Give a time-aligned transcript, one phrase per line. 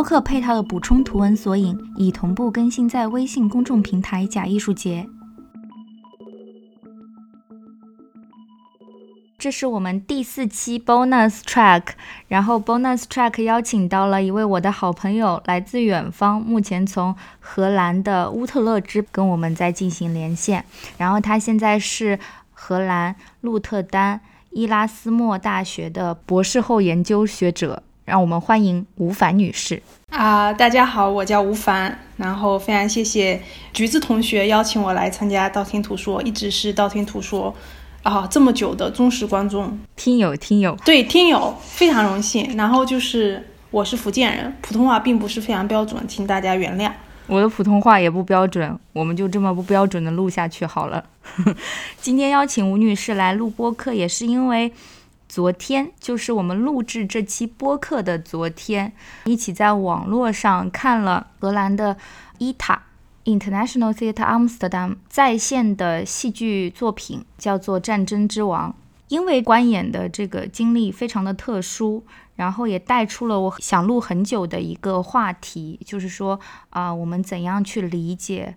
[0.00, 5.06] 播客配套的补充图文索引已同步更新在微信公众平台“假艺术节”。
[9.36, 11.82] 这是我们第四期 bonus track，
[12.28, 20.64] 然后 bonus track 邀请到了一位我的好朋友，来自远方，目前从荷兰的乌特勒支跟我们在进行连线。
[20.96, 22.18] 然后他现在是
[22.52, 27.82] 荷兰鹿特丹伊拉斯莫大学的博士后研究学者。
[28.10, 29.80] 让我们欢迎吴凡女士
[30.10, 30.52] 啊！
[30.52, 33.40] 大家好，我叫吴凡，然后非常谢谢
[33.72, 37.54] 橘子同学邀请我来参加道听途说，一直是道听途说
[38.02, 42.56] 啊这么久的忠实观众、听友、听友，对听友非常荣幸。
[42.56, 46.90] 然后就是我是福建人，普通话并不是非常标准，请大家原谅。
[47.28, 51.04] 我的普通话也不标准，我们就这么不标准的录下去好了。
[52.02, 54.72] 今天邀请吴女士来录播客，也是因为。
[55.30, 58.92] 昨天就是我们录制这期播客的昨天，
[59.26, 61.96] 一起在网络上看了荷兰的
[62.38, 62.82] 伊塔
[63.24, 68.70] International Theatre Amsterdam 在线的戏剧作品，叫做《战争之王》。
[69.06, 72.04] 因为观演的这个经历非常的特殊，
[72.34, 78.56] 然后也带出了我想录很久的一个话题，就是说啊，我们怎样去理解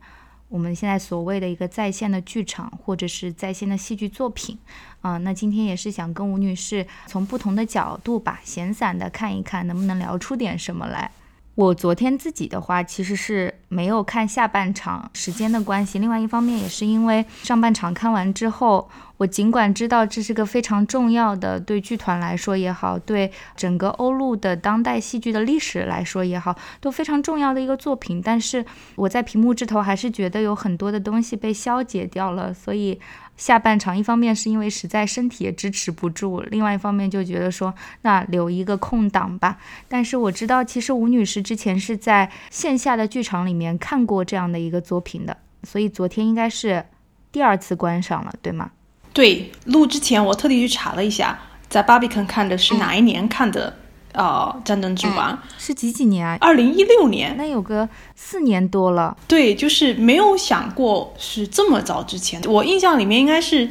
[0.53, 4.55] 我们现在所谓的一个在线的剧场，或者是在线的戏剧作品。
[5.01, 11.09] 啊，那今天也是想跟吴女士从不同的角度吧，闲散的看一看，能不能聊出点什么来。
[11.55, 15.99] 我昨天自己的话，其实是没有看下半场，时间的关系。
[15.99, 28.65] 另外一方面，也是因为上半场看完之后，我尽管知道这是个非常重要的，对剧团来说也好，对整个欧陆的当代戏剧的历史来说也好，都非常重要的一个作品，但是
[28.95, 32.99] 我在屏幕这头还是觉得有很多的东西被消解掉了，所以。
[33.35, 39.57] 下半场，一方面是因为实在身体也支持不住，另外一方面就觉得说那留一个空档吧。
[39.87, 46.85] 但是我知道，其实吴女士之前是在线下的剧场里面看过这样的一个作品的，所以昨天应该是
[47.31, 48.71] 第二次观赏了，对吗？
[49.13, 53.77] 对，录之前我特地去查了一下，在 Barbican 看的是哪一年看的。
[54.13, 56.37] 呃，战争之王是几几年啊？
[56.39, 59.15] 二零一六年，那有个四年多了。
[59.27, 62.41] 对，就是没有想过是这么早之前。
[62.43, 63.69] 我印象里面应该是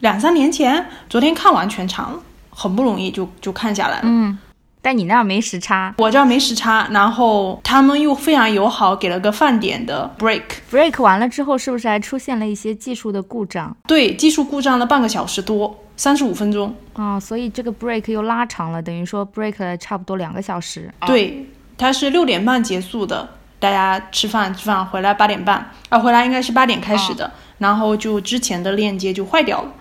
[0.00, 0.86] 两三年前。
[1.08, 2.20] 昨天看完全场，
[2.50, 4.02] 很不容易就就看下来了。
[4.04, 4.36] 嗯，
[4.82, 6.88] 但你那儿没时差，我这儿没时差。
[6.90, 10.42] 然后他们又非常友好，给了个饭点的 break。
[10.70, 13.76] break 完了之后，是不是还出现了一些技术的故障？
[13.86, 15.78] 对，技术故障了半个小时多。
[15.96, 16.74] 三十五分钟。
[16.92, 20.90] 啊，所以这个 break 又拉长了，等于说 break 了差不多两个小时。
[21.06, 21.46] 对，
[21.76, 29.72] 它是六点半结束的，大家吃饭吃饭回来八点半，啊，回来应该是八点开始的，然后就之前的链接就坏掉了，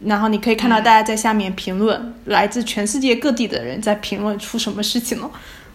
[0.00, 5.30] 然后你可以看到大家在下面评论，来自全世界各地的人在评论出什么事情了。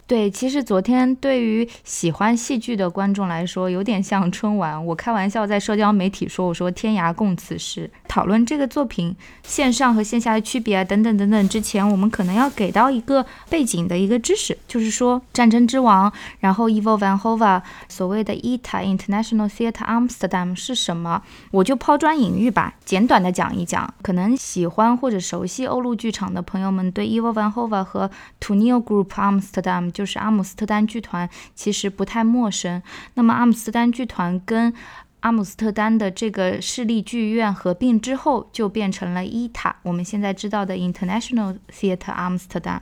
[0.10, 4.84] 对，其实昨天对于喜欢戏剧的观众来说，有点像春晚。
[4.88, 11.48] 我开玩笑在社交媒体说：“我说天涯共此时。”讨论这个作品线上和线下的区别啊，等等等等。
[11.48, 16.10] 之前我们可能要给到一个背景的一个知识，就是说《战争之王》，
[16.40, 21.22] 然后 Ivo Van Hove 所谓的 ITA International Theatre Amsterdam 是什么？
[21.52, 23.94] 我就抛砖引玉吧，简短的讲一讲。
[24.02, 28.10] 可能喜欢或者熟悉欧陆剧场的朋友们，对 Ivo Van Hove 和
[28.40, 29.92] t u n i o Group Amsterdam。
[30.00, 32.82] 就是阿姆斯特丹剧团其实不太陌生。
[33.16, 34.74] 那么阿姆斯特丹剧团跟
[35.20, 42.80] 阿姆斯特丹的这个市立剧院合并之后，就变成了伊塔，我们现在知道的 International Theatre Amsterdam。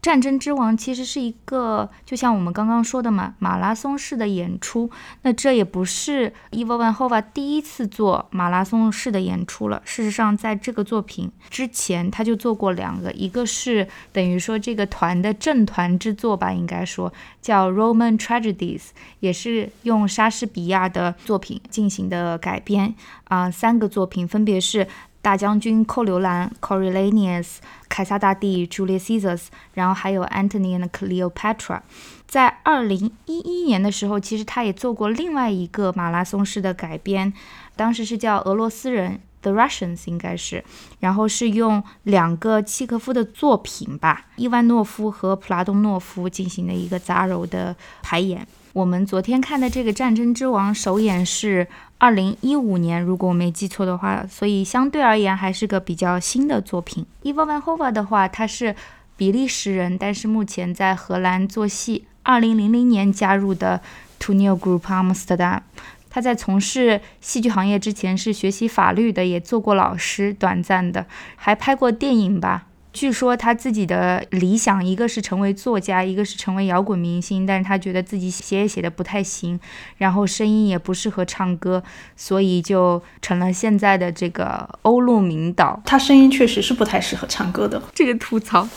[0.00, 4.90] 战争之王其实是一个，就像我们刚刚说的嘛，马拉松式的演出。
[5.22, 9.82] 那这也不是 Ivo Van Hove 第一次做马拉松式的演出了。
[9.84, 17.12] 事实上，在这个作品之前，他就做过两个，一个是等于说这个团的正团之作吧，应该说
[17.42, 18.88] 叫 Roman Tragedies，
[19.20, 22.94] 也是用莎士比亚的作品进行的改编
[23.24, 23.50] 啊。
[23.50, 24.86] 三个作品分别是。
[25.28, 29.38] 大将军寇留兰 （Coriolanus）、凯撒大帝 （Julius Caesar），
[29.74, 31.80] 然后还有 Antony and Cleopatra。
[32.26, 37.30] 在二零一一年的时候，其实他也做过另外一个马拉松式的改编，
[37.76, 40.64] 当时是叫《俄罗斯人》The Russians 应该是，
[41.00, 48.48] 然后是用两个契诃夫的作品吧，伊万诺夫和普拉东诺夫进行的一个杂糅的排演。
[48.72, 51.66] 我们昨天看的这个《战争之王》首演是
[51.98, 57.04] 二零一五年，如果我没记错的话，所以相对而言还是个比较新的作品。
[57.22, 58.76] 伊万万霍瓦的话，他是
[59.16, 62.04] 比利时人，但是目前在荷兰做戏。
[62.22, 63.80] 二零零零年加入的
[64.20, 65.62] t u n e l Group Amsterdam。
[66.08, 71.04] 他在从事戏剧行业之前是学习法律的，也做过老师，短暂的，
[71.34, 72.67] 还拍过电影吧。
[72.98, 79.60] 据说他自己的理想，一个是成为作家，一个是成为摇滚明星，但是他觉得自己写也写的不太行，
[79.98, 81.80] 然后声音也不适合唱歌，
[82.16, 85.80] 所以就成了现在的这个欧陆名导。
[85.84, 88.68] 他声音确实是不太适合唱歌的，这个吐槽，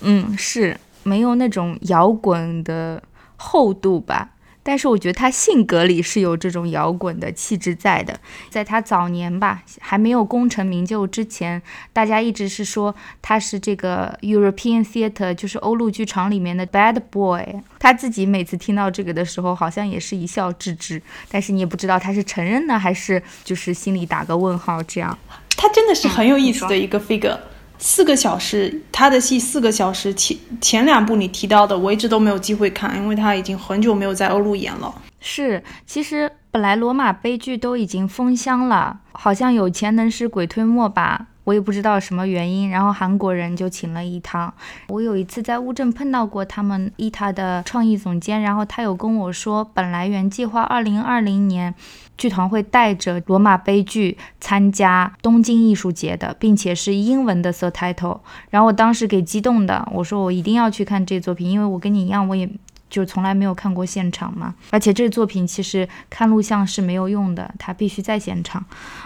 [0.00, 3.00] 嗯，是没有那种摇滚的
[3.36, 4.30] 厚度吧。
[4.68, 8.20] 但是我觉得他性格里是有这种摇滚的气质在的，
[8.50, 17.42] 在他早年吧，还没有功成名就之前，大家一直是说他是这个 European Theatre，就是欧陆剧场里面的 bad boy。
[17.78, 21.00] 他自己每次听到这个的时候，好像也是一笑置之，
[21.30, 25.18] 但是你也不知道他是承认呢，还是就是心里打个问号这样。
[25.56, 27.38] 他真的是很有意思的一个 figure。
[27.78, 34.92] 四个小时，他的戏四个小时，前前两部你提到的，我一直都没有机会看，因为他已经很久没有在欧陆演了。
[35.20, 41.26] 是，其实本来罗马悲剧都已经封箱了，好像有钱能使鬼推磨吧。
[41.48, 44.52] 我也不知道什么原因，然后韩国人就请了一趟。
[44.88, 51.74] 我有一次在乌镇碰到过他们伊塔的创意总监，然后他有跟我说，本来原计划二零二零年
[52.18, 58.18] 剧团会带着罗马悲剧参加东京艺术节的，并且是英文的 subtitle。
[58.50, 62.46] 然后我当时给激动的，我说我一定要去看这作品，因为我跟你一样，我也
[62.90, 64.54] 就从来没有看过现场嘛。
[64.68, 68.62] 而且这作品其实看录像是没有用的，他必须在现场。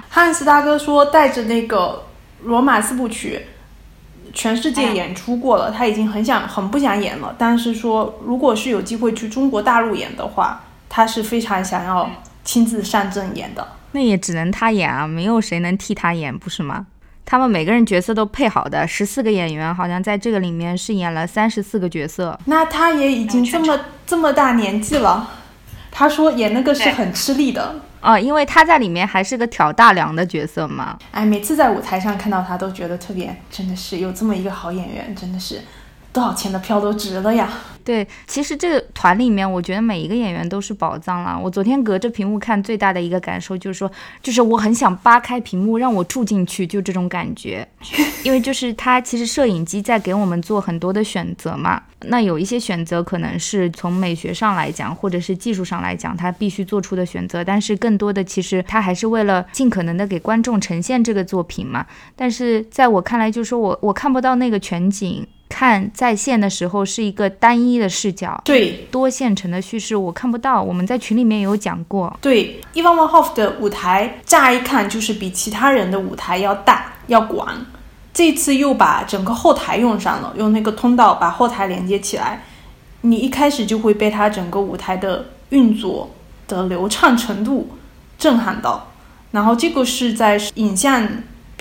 [0.08, 2.02] 汉斯大哥说带着那个。
[2.44, 3.42] 罗马四部曲，
[4.32, 7.34] 全世界演出过了，他已经很想、很不想演了。
[7.38, 12.10] 但是说，如果是有机会去中国大陆演的话，他是非常想要
[12.44, 13.66] 亲自上阵演的。
[13.92, 16.86] 那也只能他演啊，没有谁能替他演，不是吗？
[17.24, 22.38] 他们每个人角色都配好的，十四个演员好像在这个里面饰演了三十四个角色。
[22.46, 25.30] 那他也已经这么这么大年纪了，
[25.92, 27.76] 他说演那个是很吃力的。
[28.00, 30.98] 啊，因为他在里面还是个挑大梁的角色嘛。
[31.12, 35.60] 哎，每次在舞台上看到他，都觉得特别，真的是有这么一个好演员，真的是
[36.12, 37.48] 多少钱的票都值了呀。
[37.84, 41.36] 对，其实这个团里面，我觉得每一个演员都是宝藏了。
[41.36, 43.90] 我昨天隔着屏幕看，最大的一个感受就是说，
[44.22, 47.66] 就是我很想扒开屏幕让我住进去，就这种感觉。
[48.22, 51.82] 因为就是他其实摄影机在给我们做很多的选择嘛。
[52.02, 57.42] 那有一些选择可能是从美学上来讲，或者是技术上来讲，他必须做出的选择。
[57.42, 61.84] 但是更多的其实他还是为了尽可能的给观众呈现这个作品嘛。
[62.14, 65.26] 但是在我看来，就是说我我看不到那个全景。
[65.52, 70.62] 看在线的时候是一个单一的视角，对多线程的叙事我看不到。
[70.62, 77.46] 我们在群里面有讲过，对伊万万霍夫的舞台乍一看就是比其他人的舞台要大要广，
[78.14, 82.42] 这次又把整个后台用上了，用那个通道把后台连接起来，
[83.02, 86.08] 你一开始就会被他整个舞台的运作
[86.48, 87.70] 的流畅程度
[88.18, 88.88] 震撼到，
[89.30, 91.06] 然后这个是在影像。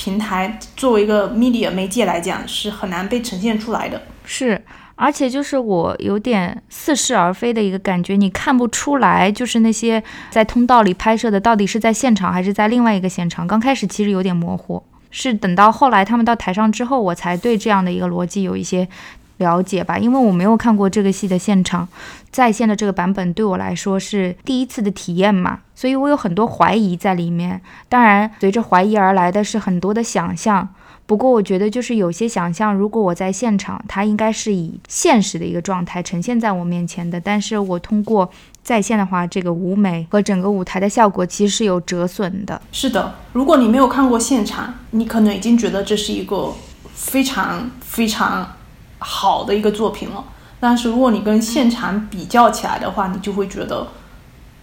[0.04, 4.02] 平台作为一个 media 媒介来讲，是很难被呈现出来的。
[4.26, 4.60] 是，
[4.96, 13.46] 而且就是我有点似是而非的一个感觉，你看不出来，就是那些在通道里拍摄的到底是在现场还是在另外一个现场。
[13.46, 14.82] 刚开始其实有点模糊，
[15.12, 18.88] 是等到后来他们到台上之后，我才对这样的一个逻辑有一些。
[19.42, 21.86] 了解吧，因为我没有看过这个戏的现场，
[22.32, 27.60] 在线的这个版本对我来说是第一次的体验嘛，所以我有很多怀疑在里面。
[27.90, 30.70] 当然，随着怀疑而来的是很多的想象。
[31.08, 37.20] 不过，我觉得就是有些想象，如果我在现场，它应该是以现实的一个状态呈现在我面前的。
[37.20, 38.32] 但是我通过
[38.64, 42.62] 在线的话，这个舞美和整个舞台的效果其实是有折损的。
[42.72, 46.54] 是的，如果你没有看过现场，你可能已经觉得这是一个
[46.94, 48.48] 非常非常。
[49.04, 50.24] 好的一个作品了，
[50.60, 53.88] 但是如果你跟现场比较起来的话，你就会觉得，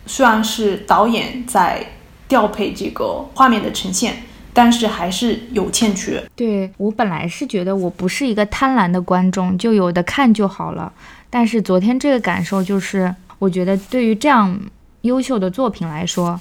[0.07, 1.85] 虽然是导演在
[2.29, 6.25] 调配这个画面的呈现，但是还是有欠缺。
[6.37, 10.93] 对我本来是觉得我不是一个贪婪的观众，就有的看就好了。
[11.29, 14.57] 但是昨天这个感受就是，我觉得对于这样
[15.01, 16.41] 优秀的作品来说，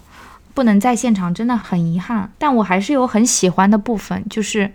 [0.53, 2.31] 不能在现场真的很遗憾。
[2.37, 4.71] 但我还是有很喜欢的部分，就是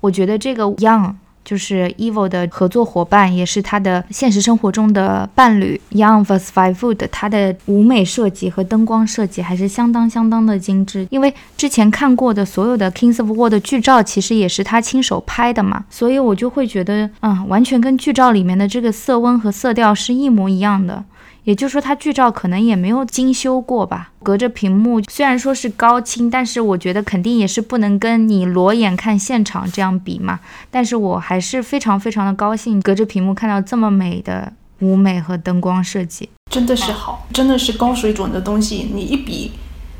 [0.00, 1.14] 我觉得这个 Young。
[1.44, 11.06] 就是 Evil 的合作伙伴，也是他的现实生活中的伴侣 Young vs Five Food，他的舞美设计和灯光设计还是相当相当的精致。
[11.10, 21.04] 因为之前看过的所有的 Kings of War 的剧照，其实也是他亲手拍的嘛，所以我就会觉得，嗯，完全跟剧照里面的这个色温和色调是一模一样的。
[21.44, 24.10] 也就是说，它剧照可能也没有精修过吧。
[24.22, 30.40] 隔着屏幕，虽然说是高清，但是我觉得肯定也是不能跟你裸眼看现场这样比嘛。
[30.70, 38.90] 但是我还是非常非常的高兴，隔着屏幕看到这么美的舞美和灯光设计，真的是好，真的是高水准的东西。
[38.94, 39.52] 你一比，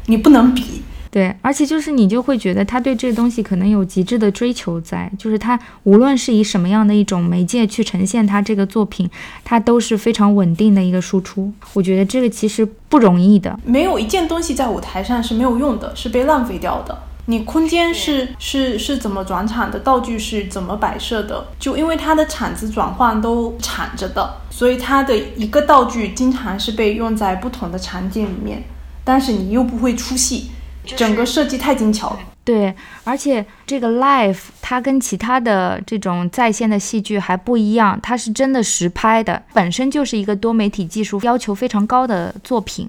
[0.07, 0.83] 你不能比。
[1.15, 9.09] 对，而且就是你就会觉得他对这个东西可能有极致的追求在，就是他无论是以什么样的一种媒介去呈现他这个作品，
[9.45, 11.53] 他都是非常稳定的一个输出。
[11.73, 16.99] 我觉得这个其实不容易的，没有一件东西在舞台上是没有用的，是被浪费掉的。
[17.27, 28.65] 你空间是是是怎么转场的，道具是怎么摆设的，就因为它的场子转换都铲着的，所以它的一个道具经常是被用在不同的场景里面，
[29.05, 30.51] 但是你又不会出戏。
[30.85, 32.75] 整个设计太精巧了，对，
[33.05, 42.89] 而且这个 live 它跟其他的这种在线的戏剧还不一样，它是真的实拍的，本身就是一个多媒体技术要求非常高的作品，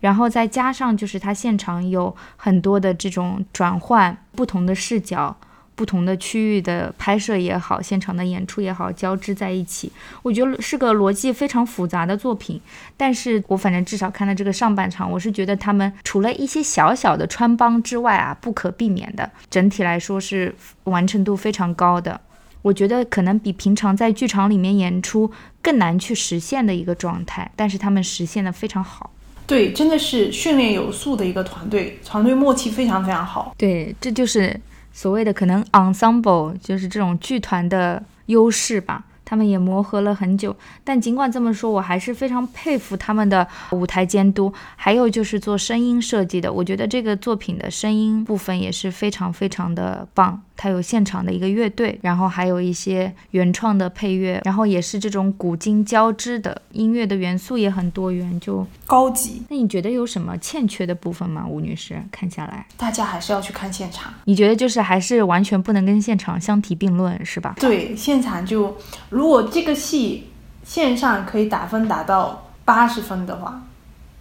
[0.00, 5.36] 然后再加上就是它现场有很多的这种转换，不同的视角。
[5.74, 9.90] 不同的区域的拍摄也好，现场的演出也好，交织在一起，
[10.22, 12.60] 我觉得是个逻辑非常复杂的作品。
[12.96, 22.20] 但是我反正至少看到这个上半场，我是觉得他们除了一些小小的穿帮之外啊，不可避免的，整体来说是完成度非常高的。
[22.60, 25.28] 我觉得可能比平常在剧场里面演出
[25.60, 29.10] 更难去实现的一个状态，但是他们实现的非常好。
[29.46, 33.54] 对，真的是训练有素的一个团队，团队默契非常非常好。
[33.56, 34.60] 对，这就是。
[34.92, 39.04] 所谓的可能 ensemble 就是这种剧团的优势吧。
[39.32, 46.52] 他们也磨合了很久，但尽管这么说，我还是非常佩服他们的舞台监督，还有就是做声音设计的。
[46.52, 50.38] 我觉得这个作品的声音部分也是非常非常的棒。
[50.54, 59.42] 它有现场的一个乐队，然后还有一些原创的配乐，然后也是这种古今交织的音乐的元素也很多元，就高级。
[59.48, 62.00] 那你觉得有什么欠缺的部分吗，吴女士？
[62.12, 64.12] 看下来，大家还是要去看现场。
[64.24, 67.56] 你觉得就是还是完全不能跟现场相提并论，是吧？
[67.58, 68.76] 对，现场就
[69.08, 70.30] 如果这个戏
[70.64, 73.62] 线上可以打分打到八十分的话。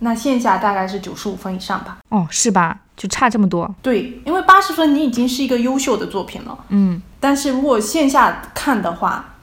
[0.04, 2.00] 那线下大概是九十五分以上吧？
[2.10, 2.80] 哦，是吧？
[2.98, 3.72] 就差这么多？
[3.84, 6.58] 对，因为八十分你已经是一个优秀的作品了。
[6.70, 9.36] 嗯，但是如果线下看的话，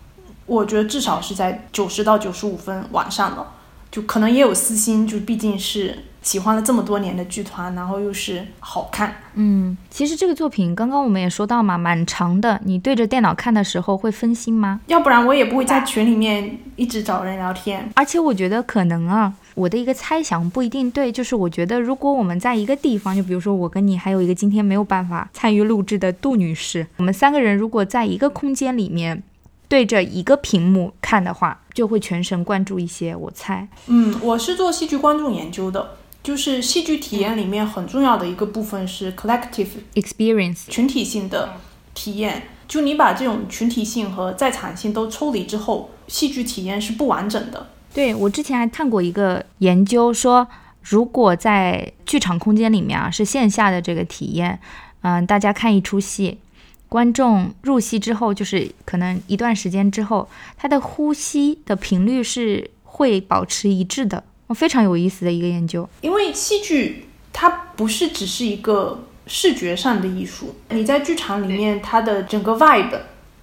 [0.47, 3.47] 我觉得至少是在九十到九十五分往上了，
[3.93, 6.07] 就可能也有私心，就毕竟是。
[6.28, 12.61] 喜欢了这么多年的剧团，然后又是好看，嗯，其实这个作品刚刚我们也说到嘛，蛮长的。
[12.66, 14.78] 你对着电脑看的时候会分心吗？
[14.88, 17.90] 要不然我也不会在群里面一直找人聊天。
[17.94, 29.23] 而且我觉得可能啊，我的一个猜想不一定对，就是我觉得如果我们在一个地方，就比如说我跟你还有一个今天没有办法参与录制的杜女士，我们三个人如果在一个空间里面
[29.66, 33.16] 对着一个屏幕看的话，就会全神贯注一些。
[33.16, 35.97] 我猜，嗯，我是做戏剧观众研究的。
[36.23, 41.55] 就是戏剧体验里面很重要的一个部分是 collective experience 群体性的
[41.95, 42.43] 体验。
[42.67, 47.69] 就你把这种群体性和在场性都抽离之后，戏剧体验是不完整的。
[47.95, 50.47] 对我之前还看过一个研究说，
[50.83, 54.61] 如果在剧场空间里面啊是线下的这个体验，
[55.01, 56.37] 嗯，大家看一出戏，
[56.91, 64.23] 观众入戏之后，就是可能一段时间之后，他的呼吸的频率是会保持一致的。
[64.55, 72.99] 非常有意思的一个研究，因为戏剧它不是只是一个视觉上的艺术，你在剧场里面，它的整个 vibe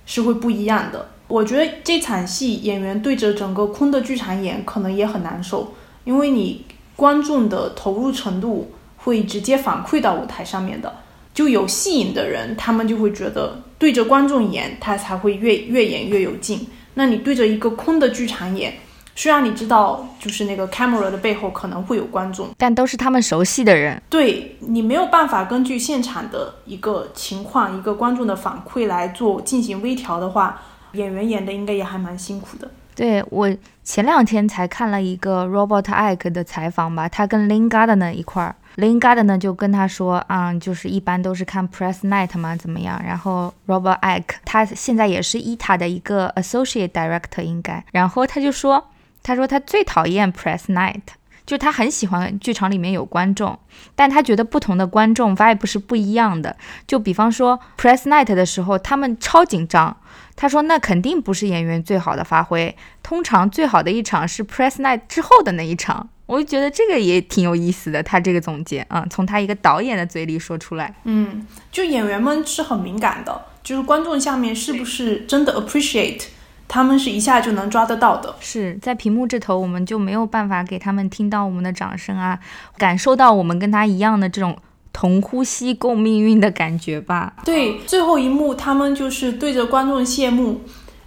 [0.06, 1.10] 是会不一样的。
[1.28, 10.98] 我觉得这场戏演员对着整个空的剧场演，可能也很难受，因为你观众的投入程度会直接反馈到舞台上面的。
[11.34, 16.68] 就有戏瘾的人，他们就会觉得对着观众演，他才会越越演越有劲。
[16.94, 18.74] 那你对着一个空的剧场演。
[19.18, 24.02] 虽然你知道，就是那个 camera 的背后可能会有观众，但都是他们熟悉的人。
[24.10, 32.70] 对你没有办法根据现场的一个情况、一个观众的反馈来做进行微调的话，演员演的应该也还蛮辛苦的。
[32.94, 33.50] 对我
[33.84, 43.02] 前两天才看了一个 Robert Ike 的采访吧，他跟 Lin Gardner 一块儿，Lin Gardner 就跟他说，啊，就是一般都是看 Press Night 嘛，怎么样？
[43.06, 48.86] 然后 Robert Ike 他现在也是 ETA 的一个 Associate Director 应该，然后他就说。
[49.26, 51.02] 他说他最讨厌 press night，
[51.48, 53.58] 就他很喜欢剧场里面有观众，
[53.96, 56.56] 但他觉得不同的观众 vibe 是不一样的。
[56.86, 59.98] 就比方说 press night 的时候，他们超紧张，
[60.36, 66.08] 他说那肯定不是演员最好的发挥，通常最好的一场是 press night 之后的那一场。
[66.28, 70.94] 我就觉得这个也挺有意思的，他这个总结啊，从他一个导演的嘴里说出来。
[71.04, 76.22] 嗯，就演员们是很敏感的，就是观众下面是不是真的 appreciate，
[76.68, 78.36] 他们是一下就能抓得到的。
[78.40, 82.40] 是在屏幕这头，我们就没有办法给他们听到我们的掌声啊，
[82.78, 84.58] 感受到我们跟他一样的这种
[84.92, 87.34] 同呼吸共命运的感觉吧。
[87.44, 90.62] 对，最后一幕他们就是对着观众谢幕，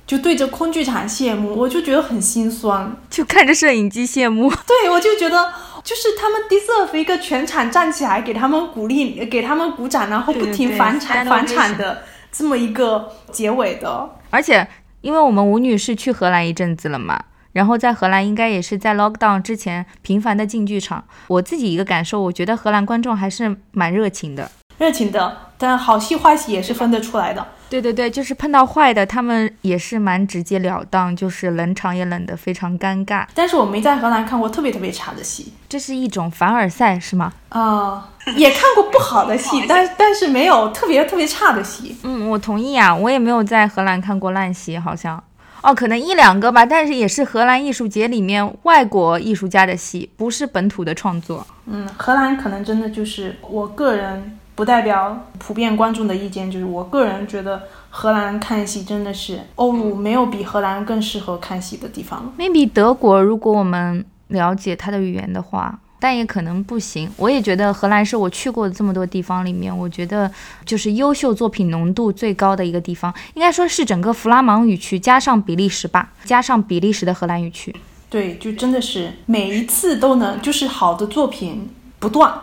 [0.07, 2.97] 就对着空剧场谢幕，我就觉得很心酸。
[3.11, 4.51] 就看着摄影机谢幕。
[4.67, 14.11] 对，我就觉得就是他们 deserve 一个全场站起来给他们鼓励，给他们鼓掌，然后不停返场返场的这么一个结尾的。
[14.31, 14.69] 而且，
[15.01, 21.05] 因为我们吴女士去荷兰一阵子了嘛，然后在荷兰应该也是在 lockdown 之前频繁的进剧场。
[21.29, 24.51] 我自己一个感受，我觉得荷兰观众还是蛮热情的。
[24.79, 27.47] 热情的，但好戏坏戏也是分得出来的。
[27.71, 33.27] 对对对，就是碰到坏的，他们也是蛮直截了当，就是冷场也冷得非常尴尬。
[33.35, 37.33] 但是我没在荷兰看过特别特别差的戏，这是一种凡尔赛，是吗？
[37.51, 41.97] 啊、也看过不好的戏， 但但是没有特别特别差的戏。
[42.03, 45.23] 嗯，我同意啊，我也没有在荷兰看过烂戏，好像。
[45.61, 51.45] 哦，可能一两个吧，但是也是荷兰艺术节里面外国艺术家的戏，不是本土的创作。
[51.67, 62.33] 嗯，荷兰可能真的就是我个人不代表普遍观众的意见，就是我个人觉得荷兰看戏真的是欧陆没有比荷兰更适合看戏的地方了。
[62.37, 67.09] maybe 德国，如果我们了解它的语言的话，但也可能不行。
[67.19, 70.29] 我也觉得荷兰是我去过的这么多地方里面，我觉得
[70.65, 77.73] 就是优秀作品浓度最高的一个地方，应该说是整个弗拉芒语区加上比利时吧，加上比利时的荷兰语区。
[78.11, 82.35] 对，就真的是每一次都能，就是好的作品不断，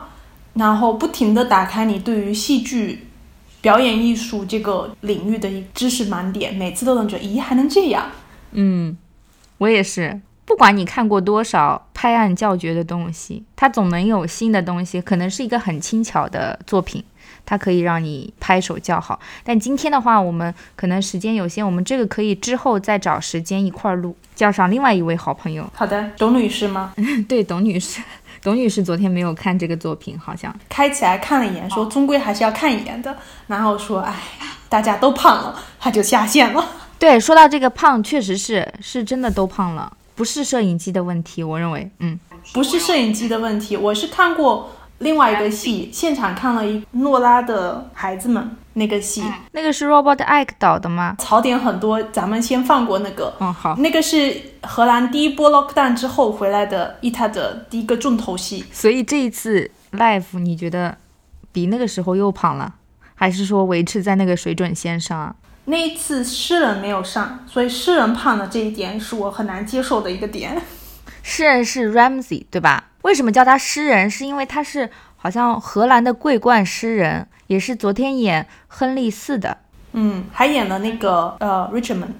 [0.55, 3.07] 然后不停的打开你对于戏剧、
[3.61, 8.05] 表演艺术这个领域的知识盲点，每次都能觉得，咦，还能这样？
[8.51, 8.97] 嗯，
[9.59, 10.19] 我也是。
[10.45, 17.03] 不管你看过多少拍案叫绝的东西，它总能有新的东西，可能是一个很轻巧的作品，
[17.47, 19.19] 它可以让你拍手叫好。
[19.43, 25.67] 但今天的话，我们可能时间有限，我们这个可以之后再找时间一块儿录，叫上另外一位好朋友。
[25.73, 26.93] 好的，董女士吗？
[27.27, 27.99] 对，董女士，
[28.45, 30.55] 董女士昨天没有看这个作品，好像。
[30.69, 34.13] 开起来看了一眼，说终归还是要看一眼的，然后说，哎，
[34.69, 36.63] 大家都胖了，他就下线了。
[36.99, 42.19] 对，说到这个胖，确实是是真的都胖了，不是摄影机的问题，我认为，嗯。
[42.53, 51.15] 不是摄影机的问题，我是看过另外一个戏，现场看了一诺拉的孩子们那个戏，那个是 Robert Ike 导的吗？
[51.17, 53.33] 槽点很多，咱们先放过那个。
[53.39, 53.75] 嗯，好。
[53.77, 58.65] 那个是荷兰第一波 lockdown 之后回来的伊塔的第一个重头戏。
[58.71, 60.97] 所以这一次 live 你觉得
[61.53, 62.75] 比那个时候又胖了，
[63.13, 65.35] 还是说维持在那个水准线上啊？
[65.65, 70.61] 那一次诗人没有上，所以诗人胖的这一点是我很难接受的一个点。
[71.23, 72.83] 诗人是 Ramsey 对吧？
[73.03, 74.09] 为什么叫他诗人？
[74.11, 79.57] 是因为他是好像荷兰的桂冠诗人，也是昨天演亨利四的。
[79.93, 82.13] 嗯，还演了那个呃 Richmond。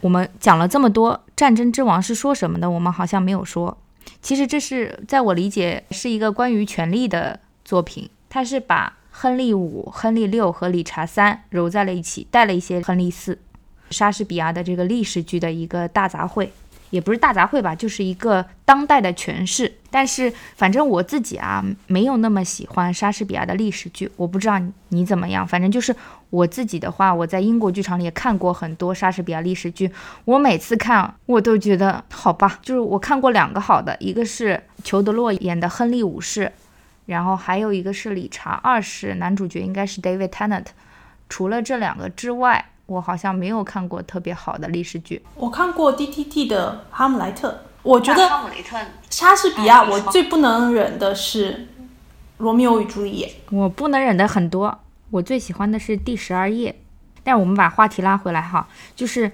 [0.00, 2.70] 我们讲了这么多，《战争之王》是说什么的？
[2.70, 3.76] 我们好像没有说。
[4.22, 13.38] 其实这是在我理解是一个关于权力的作品，它是把亨利五、亨利六和理查三揉在了一起，带了一些亨利四。
[13.90, 16.48] 莎士比亚的这个历史剧的一个大杂烩，
[16.90, 19.72] 也不是大杂烩吧，就是一个当代的诠释。
[19.90, 25.46] 但是反正我自己啊，没有那么喜欢莎士比亚的历史剧，我不知道你怎么样。
[25.46, 25.94] 反正就是
[26.30, 29.90] 我自己的话，我在英国剧场里也看过很多莎士比亚历史剧，
[30.24, 32.58] 我每次看我都觉得好吧。
[32.62, 36.52] 就是我看过两个好的，一个是裘德洛演的亨利五世，
[37.06, 40.66] 然后还有一个是理查二世，男主角应该是 David Tennant。
[41.28, 45.22] 除了这两个之外，我好像没有看过特别好的历史剧。
[45.36, 47.48] 我看过 DTT 的《哈姆莱特》，
[47.84, 48.76] 我觉得哈姆雷特，
[49.08, 51.52] 莎士比亚我最不能忍的是
[52.38, 53.28] 《罗密欧与朱丽叶》。
[53.56, 54.76] 我不能忍的很多，
[55.10, 56.74] 我最喜欢的是第十二页。
[57.22, 59.30] 但我们把话题拉回来哈，就是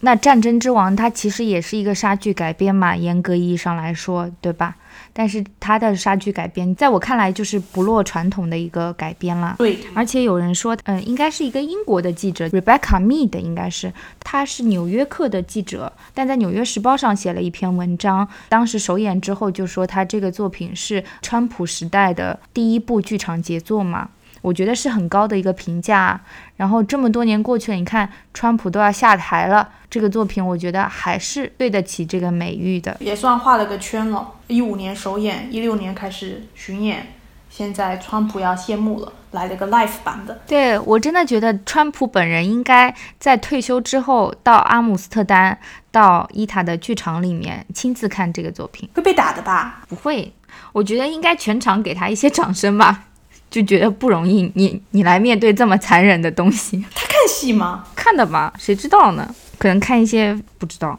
[0.00, 4.76] 那《战争之王》它其实也是一个莎剧改编嘛，严格意义上来说，对吧？
[5.18, 9.54] 但是它的莎剧改编，在我看来就是不落传统的一个改编了。
[9.56, 24.10] 对，而且有人说，嗯，应该是一个英国的记者 Rebecca Mead，应该是，他是《纽约客》的记者，但在《纽约时报》上写了一篇文章，当时首演之后就说他这个作品是川普时代的第一部剧场杰作嘛。
[24.42, 26.20] 我觉得是很高的一个评价。
[26.56, 32.96] 然后这么多年过去了，你看川普都要下台了，这个作品我觉得还是对得起这个美誉的。
[33.00, 34.32] 也算画了个圈了。
[34.46, 37.14] 一五年首演，一六年开始巡演，
[37.50, 40.40] 现在川普要谢幕了，来了个 l i f e 版的。
[40.46, 45.58] 对我真的觉得川普本人应该在退休之后到阿姆斯特丹，
[45.90, 48.88] 到伊塔的剧场里面亲自看这个作品。
[48.94, 49.82] 会被打的吧？
[49.88, 50.32] 不会，
[50.72, 53.06] 我觉得应该全场给他一些掌声吧，
[53.50, 56.84] 就觉得不容易，你你来面对这么残忍的东西。
[56.94, 57.84] 他看戏吗？
[57.94, 59.34] 看的吧，谁知道呢？
[59.58, 60.98] 可能看一些不知道，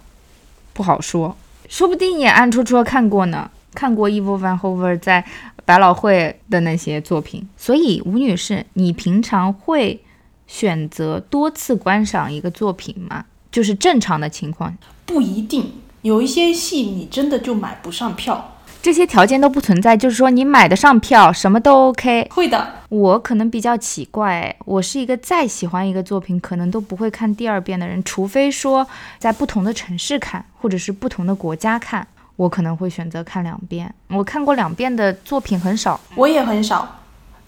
[0.73, 1.35] 不好说，
[1.69, 5.23] 说不定也暗戳戳看过呢，看过 Evil Van Hove 在
[5.65, 7.47] 百老汇的那些作品。
[7.55, 10.01] 所以吴女士，你平常会
[10.47, 13.25] 选择多次观赏一个作品吗？
[13.51, 18.56] 就是正常的情况，不一定，有一些戏你真的就买不上票。
[18.81, 22.29] 这些条件都不存在，就是说你买得上票，什么都 OK。
[22.33, 28.87] 会的，我可能比较奇怪，我是一个再喜欢一个作品，可能都不会看第二遍的人，除非说
[29.19, 33.93] 在不同的城市看，或者是不同的国家看，我可能会选择看两遍。
[34.09, 36.99] 我看过两遍的作品很少，我也很少，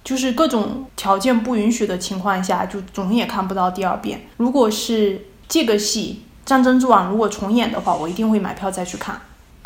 [0.03, 4.19] 就是各种条件不允许的情况下，就总也看不到第二遍。
[4.37, 9.19] 如果是这个戏《战争之王》如果重演的话，我一定会买票再去看。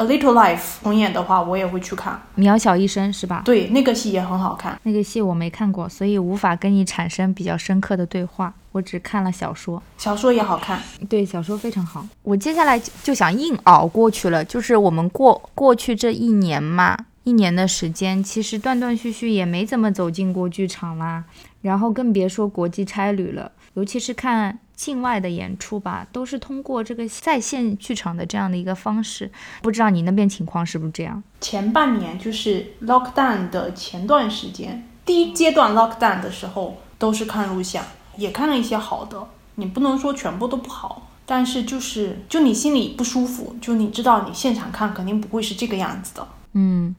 [0.04, 2.22] A Little Life 重演的话，我也会去看。
[2.38, 3.42] 渺小一生是吧？
[3.46, 4.78] 对，那个戏也很好看。
[4.84, 8.54] 那个戏我没看过，所以无法跟你产生比较深刻的对话。
[8.74, 10.82] 我只看了小说，小说也好看。
[11.08, 12.06] 对，小说非常好。
[12.24, 21.24] 我接下来就想硬熬过去了，就是我们过过去这一年嘛，一年的时间，其实断断续续也没怎么走进过剧场啦，
[21.62, 24.60] 然后更别说国际差旅了，尤其是看。
[24.76, 29.32] 境外的演出吧，都是通过这个在线剧场的这样的一个方式。
[29.62, 31.24] 不知道你那边情况是不是这样？
[31.40, 37.86] 前半年就是 lockdown 的前段时间，第一阶段 lockdown 的时候，都是看录像，
[38.18, 39.26] 也看了一些好的。
[39.56, 46.28] 你不能说全部都不好，但是就是就你心里不舒服，就你知道你现场看肯定不会是这个样子的。
[46.54, 46.94] 嗯，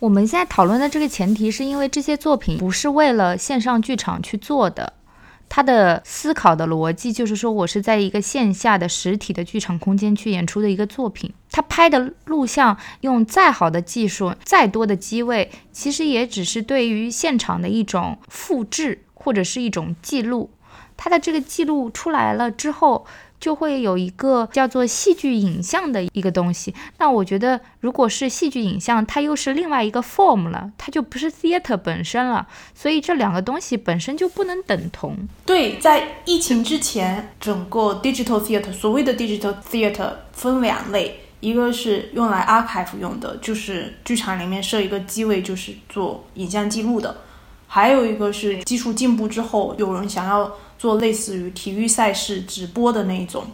[0.00, 4.92] 我们现在讨论的这个前提是因为这些作品不是为了线上剧场去做的。
[5.54, 11.30] 他的思考的逻辑就是说，我是在一个线下的实体的剧场空间去演出的一个作品。
[11.50, 20.48] 他拍的录像用再好的技术、再多的机位，其实也只是对于现场的一种复制或者是一种记录。
[20.96, 23.04] 他的这个记录出来了之后。
[23.42, 26.72] 就会有一个叫做戏剧影像的一个东西。
[26.98, 32.46] 那我觉得，如果是戏剧影像，它又是另外一个 form 了，它就不是 theater 本身了。
[32.72, 35.16] 所以这两个东西本身就不能等同。
[35.44, 47.12] 对，在疫情之前，整个 digital theater 所谓的 digital theater 分两类，一个是用来 archive 用的，就是剧场里面设一个机位，就是做影像记录的；
[47.66, 50.52] 还有一个是技术进步之后，有人想要。
[50.82, 53.44] 做类似于体育赛事直播的那一种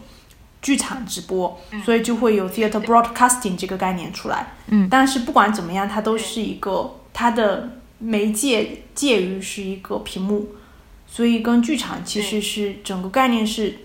[0.63, 4.55] 剧场直播，所以就会有 theater broadcasting 这个概念出来。
[4.65, 10.55] 嗯，但是不管怎么样，它都是一个它的媒介介于是一个屏幕，
[11.05, 13.77] 所以跟剧场其实是整个概念是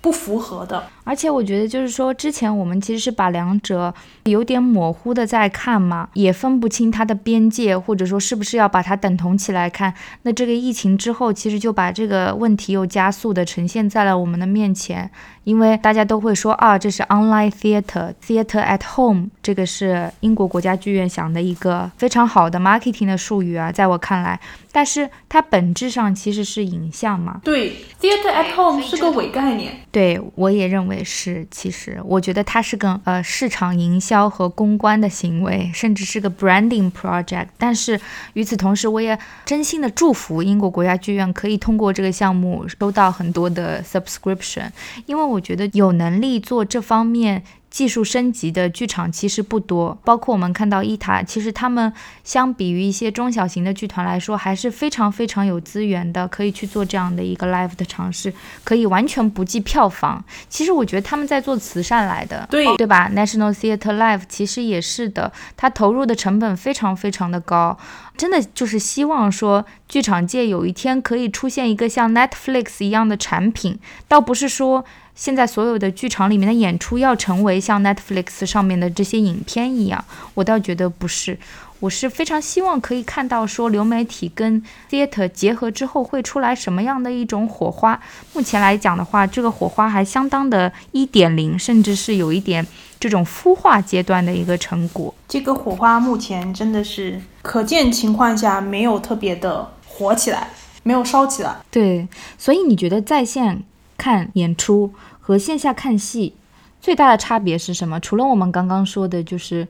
[0.00, 0.84] 不符合的。
[1.04, 3.92] 而且我觉得，就是说，之前我们其实是把两者
[4.24, 9.94] 有点模糊的在看嘛，也分不清它的边界，或者说是不是要把它等同起来看。
[10.22, 15.10] 那这个疫情之后，其实就把这个问题又加速的呈现在了我们的面前，
[15.48, 24.38] 因为大家都会说啊，这是 online theater，theater at home，这个是英国国家剧院想的一个非常好的 marketing 的术语啊，在我看来，
[24.70, 27.40] 但是它本质上其实是影像嘛。
[27.42, 29.72] 对，theater at home 是个伪概念。
[29.90, 30.98] 对，我也认为。
[31.02, 37.46] 是，其实我觉得它是个呃市场营销和公关的行为，甚至是个 branding project。
[37.56, 37.98] 但是
[38.34, 44.68] 与此同时，我也真心的祝福英国国家剧院可以通过这个项目收到很多的 subscription，
[45.06, 47.44] 因为我觉得有能力做这方面。
[47.70, 51.92] 技术升级的剧场其实不多，包括我们看到伊塔，其实他们
[52.24, 58.32] 相比于一些中小型的剧团来说，还是非常非常有资源的，可以去做这样的一个 live 的尝试，
[58.64, 60.24] 可以完全不计票房。
[60.48, 67.76] 其实我觉得他们在做慈善来的，对对吧？National Theatre Live 其实也是的，它投入的成本非常非常的高，
[68.16, 74.86] 真的就是希望说剧场界有一天可以出现一个像 Netflix 一样的产品，倒不是说。
[75.18, 80.04] 现在所有的剧场里面的演出要成为像 Netflix 上面的这些影片一样，
[80.34, 81.36] 我倒觉得不是。
[81.80, 88.00] 我是非常希望可以看到说流媒体跟 theater 结合之后会出来什么样的一种火花。
[88.32, 92.64] 目前来讲的话，这个火花还相当的一点零，甚至是有一点
[93.00, 95.12] 这种孵化阶段的一个成果。
[95.26, 100.50] 这个火花目前真的是可见情况下没有特别的火起来，
[100.84, 101.56] 没有烧起来。
[101.72, 102.06] 对，
[102.38, 103.62] 所以你觉得在线
[103.98, 104.94] 看演出？
[105.20, 106.32] 和线下看戏
[106.80, 108.00] 最大的差别是什么？
[108.00, 109.68] 除了我们刚刚说的，就是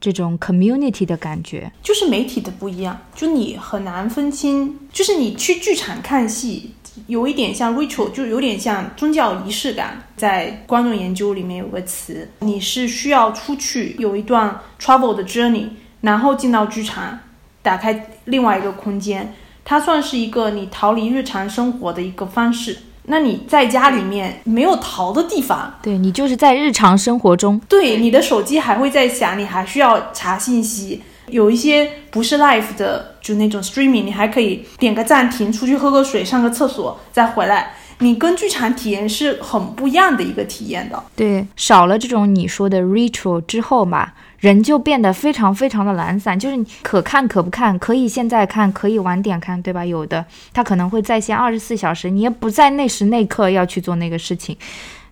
[0.00, 1.70] 这种 community 的感觉。
[1.80, 6.72] 就是媒体的不一样，就你很难分清，就是你去剧场看戏，
[7.06, 10.02] 有一点像 ritual，就有点像宗教仪式感。
[10.16, 15.68] 在观众研究里面有个词，你是需要出去有一段 travel 的 journey，
[16.00, 17.18] 然后进到剧场，
[17.62, 19.32] 打开另外一个空间，
[19.64, 22.76] 它算是一个你逃离日常生活的一个方式。
[23.10, 31.02] 那你在家里面没有逃的地方，对你就是在日常生活中，对你的手机还会在响，你还需要查信息。
[31.26, 37.72] 有一些不是 live 的，就那种 streaming，你还可以点个暂停，出去喝个水，上个厕所再回来。
[37.98, 41.02] 你跟剧场体验是很不一样的一个体验的。
[41.14, 49.84] 对，少了这种你说的 ritual 之后吧，人就变得非常非常的懒散，就是你可看可不看，可以现在看，可以晚点看，对吧？
[49.84, 54.56] 有的他可能会在线二十四小时，你也不在那时那刻要去做那个事情，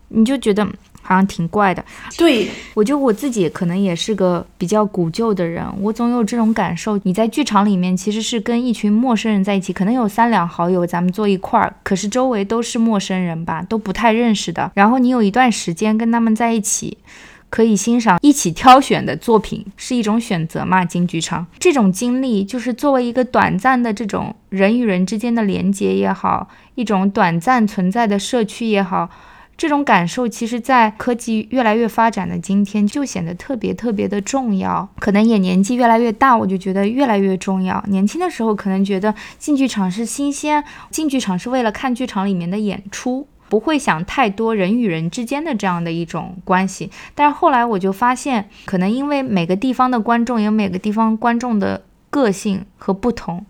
[0.08, 0.66] 你就觉得
[1.02, 1.84] 好像挺怪的。
[2.16, 6.98] 对，我觉得我自己可能也是个比较古旧的人，我总有这种感受。
[7.02, 14.72] 你在剧场里面其实是跟一群陌生人在一起，可能有三两好友，咱们坐一块儿，可是周围都是陌生人吧，都不太认识的。
[14.74, 16.96] 然后你有一段时间跟他们在一起，
[17.50, 20.84] 可以欣赏一起挑选的作品，是一种选择嘛？
[20.84, 29.08] 进剧场这种经历，就是作为一个短暂的这种人与人之间的连接也好，一种短暂存在的社区也好。
[29.56, 34.88] 这种感受，其实，在科技越来越发展的今天，就显得特别特别的重要。
[35.00, 37.82] 可能也年纪越来越大，我就觉得越来越重要。
[37.88, 46.90] 年轻的时候，可能觉得进剧场是新鲜，进剧场是为了看剧场里面的演出，不会想太多人与人之间的这样的一种关系。
[47.14, 53.44] 但是后来我就发现，可能因为每个地方的观众有每个地方观众的个性和不同。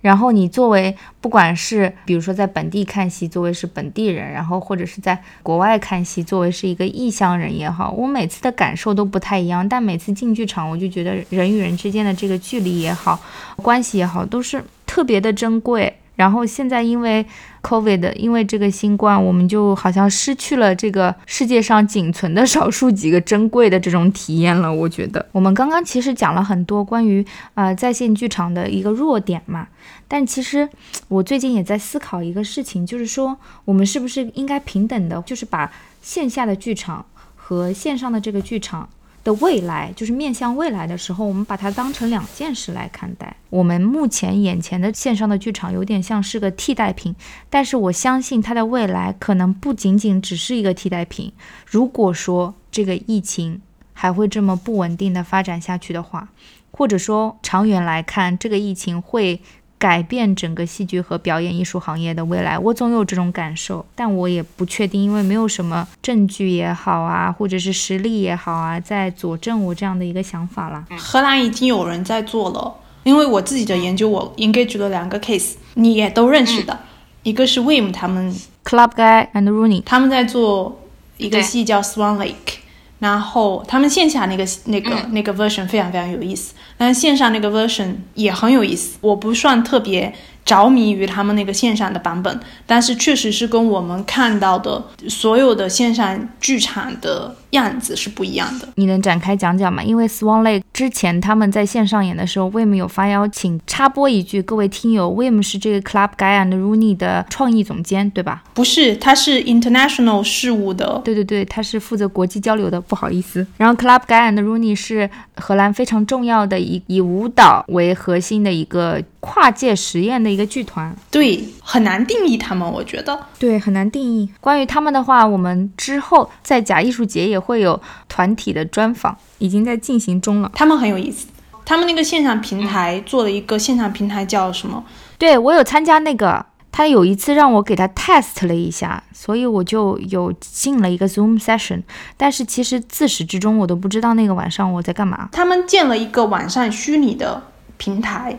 [0.00, 9.68] 然后你作为不管是比如说在本地看戏，作为是本地人，然后或者是在国外看戏，作为是一个异乡人也好，我每次的感受都不太一样。
[9.68, 13.20] 但每次进剧场，我就觉得人与人之间的这个距离也好，
[13.56, 15.96] 关系也好，都是特别的珍贵。
[16.22, 17.26] 然后现在因为
[17.62, 24.72] COVID，因为这个新冠，我们就好像失去了这个世界上仅存的少数几个珍贵的这种体验了。
[24.72, 29.66] 我觉得我们刚刚其实讲了很多关于呃在线剧场的一个弱点嘛，
[30.06, 30.68] 但其实
[31.08, 37.04] 我最近也在思考一个事情，就是说我们是不是应该平等的，就是把线下的剧场
[37.34, 38.88] 和线上的这个剧场。
[39.24, 43.36] 的未来就是面向未来的时候，我们把它当成两件事来看待。
[43.50, 47.14] 我们目前眼前的线上的剧场有点像是个替代品，
[47.48, 51.32] 但是我相信它的未来可能不仅仅只是一个替代品。
[51.66, 53.60] 如果说这个疫情
[53.92, 56.28] 还会这么不稳定的发展下去的话，
[56.70, 59.40] 或者说长远来看，这个疫情会。
[59.82, 70.86] 改变整个戏剧和表演艺术行业的未来，我总有这种感受，但我也不确定，因为没有什么证据也好啊，或者是实力也好啊，在佐证我这样的一个想法啦。
[70.96, 76.78] 荷兰已经有人在做了，因为我自己的研究，我 engage 了两个 case，你也都认识的，
[77.24, 78.32] 一个是 Wim 他们
[78.64, 80.80] Club Guy and Rooney，他们在做
[81.16, 82.61] 一个戏叫 Swan Lake。
[83.02, 88.96] 然后他们线下那个那个那个 version 非常非常有意思，但是线上那个 version 也很有意思。
[89.00, 97.34] 我不算特别着迷于他们那个线上的版本，但是确实是跟我们看到的所有的线上剧场的。
[97.52, 99.82] 样子是不一样的，你能展开讲讲吗？
[99.82, 103.60] 因为 Swan Lake 之前他们在线上演的时候，Wim 有发邀请。
[103.66, 108.42] 插播一句，各位听友，Wim 是这个 Club Guy and Rooney 的创意总监，对吧？
[108.54, 111.00] 不是，他是 International 事务的。
[111.04, 113.46] 对对对，他是负责国际交流的，不好意思。
[113.58, 120.96] 然后 Club Guy and Rooney 是荷兰非常重要的以以舞蹈为核心的一个跨界实验的一个剧团。
[121.10, 123.26] 对，很难定义他们，我觉得。
[123.38, 124.30] 对，很难定义。
[124.40, 127.42] 关于他们的话，我们之后在假艺术节也。
[127.42, 130.50] 会有团体的专访，已经在进行中了。
[130.54, 131.26] 他们很有意思，
[131.64, 134.84] 他们那个线上平台做了一个线上平台，叫什么？
[135.18, 141.82] 对我有参加那个，他有一次让我给他 test 了一下，所以我就有进了一个 Zoom session。
[142.16, 145.28] 但是其实自始至终我都不知道那个晚上我在干嘛。
[145.32, 147.42] 他们建了一个晚上虚拟的
[147.76, 148.38] 平台。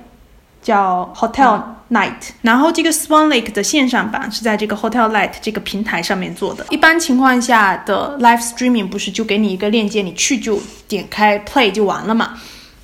[0.64, 6.66] 叫 Hotel Night，然后这个 Swan Lake 的线上版是在这个 Hotel Night 这个平台上面做的。
[6.70, 12.40] 一般情况下的 live streaming 不是就给你一个链接，你去就点开 play 就完了嘛？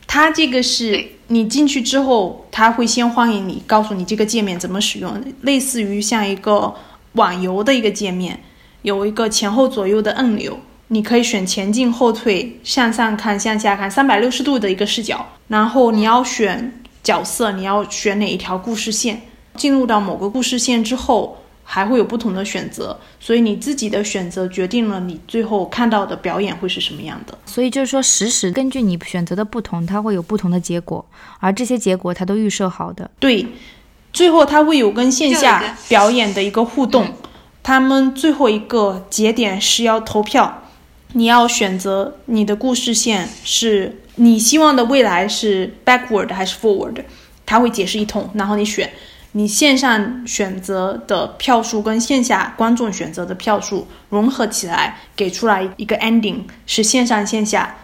[0.05, 6.75] 它这个是你进去之后，它会先欢迎你，告诉你这个界面怎么使用，类似于像一个
[7.13, 8.37] 网游的一个界面，
[8.81, 16.78] 有一个前后左右的按钮，你可以选前进、后退、向上看、向下看，三百六十度的一个视角，然后你要选。
[17.03, 19.21] 角色你要选哪一条故事线？
[19.55, 27.37] 进入到某个故事线之后，还会有不同的选择，所以你自己的选择决定了你最后看到的表演会是什么样的。
[27.45, 31.05] 所以就是说，实时根据你选择的不同，它会有不同的结果，
[31.39, 33.09] 而这些结果它都预设好的。
[33.19, 33.45] 对，
[34.13, 37.13] 最后它会有跟线下表演的一个互动。
[37.61, 40.63] 他们最后一个节点是要投票，
[41.13, 47.03] 你要选择你的故事线是你希望的未来是 backward 还是 forward，
[47.45, 48.91] 他会解释一通，然后你选。
[49.33, 57.77] 你线上选择的票数跟线下观众选择的票数融合起来，给出来一个 ending，是线上线下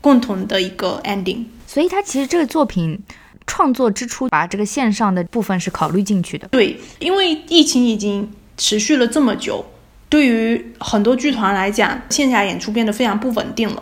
[0.00, 1.44] 共同的一个 ending。
[1.64, 2.98] 所以，他其实这个作品
[3.46, 6.48] 创作之初，把这个线上的部分是考虑进去的。
[6.48, 9.64] 对，因为疫情已经持续了这么久，
[10.08, 13.80] 对于很多剧团来讲，线下演出变得非常不稳定了，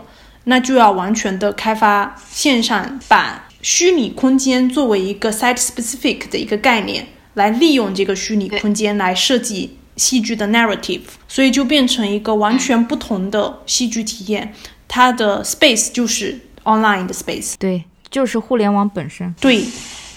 [0.49, 3.43] 那就要完全的开发线上版。
[3.61, 14.53] 虚拟空间作为一个 site specific 的一个概念，来利用这个虚拟空间来设计戏剧的 narrative，所以就变成一个完全不同的戏剧体验。
[14.87, 19.35] 它的 space 就是 online 的 space，对，就是互联网本身。
[19.39, 19.63] 对，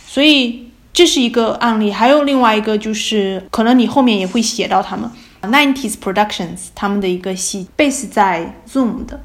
[0.06, 1.92] 所以这是一个案例。
[1.92, 5.10] 还有另外一个就是，可能你后面也会写到他们
[5.42, 9.20] nineties productions 他们的一个戏 base 在 zoom 的，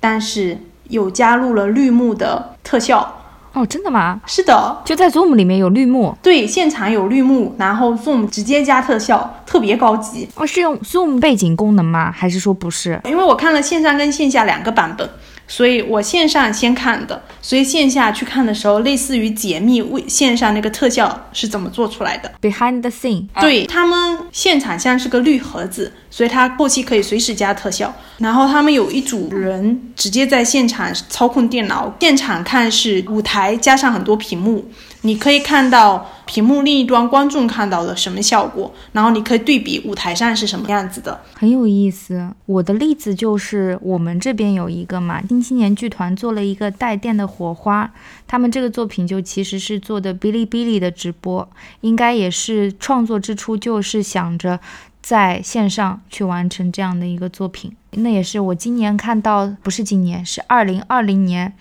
[0.00, 0.58] 但是
[0.88, 3.16] 有加入了绿幕的特效。
[3.52, 4.20] 哦，真的吗？
[4.26, 10.28] 是的，就在 Zoom 里面有绿幕，对，现场有绿幕，然后 Zoom 直接加特效，特别高级。
[10.36, 12.12] 哦，是用 Zoom 背景功能吗？
[12.12, 13.00] 还是说不是？
[13.04, 15.08] 因为我看了线上跟线下两个版本。
[15.50, 23.26] 所以我线上先看的，所以线下去看的时候，类似于解密为线上那个特效是怎么做出来的，behind the scene。
[23.40, 27.92] 对他们现场像是个绿盒子，所以他后期可以随时加特效。
[28.18, 34.64] 然后他们有一组人直接在现场操控电脑，现场看是舞台加上很多屏幕。
[35.02, 42.30] 你可以看到屏幕另一端观众看到的什么效果，然后你可以对比舞台上是什么样子的，很有意思。
[42.44, 47.90] 我的例子就是我们这边有一个嘛，新青年剧团做了一个带电的火花，
[48.26, 51.48] 他们这个作品就其实是做的哔哩哔哩的直播，
[51.80, 54.60] 应该也是创作之初就是想着
[55.00, 57.74] 在线上去完成这样的一个作品。
[57.92, 61.54] 那也是我今年看到，不是今年，是二零二零年。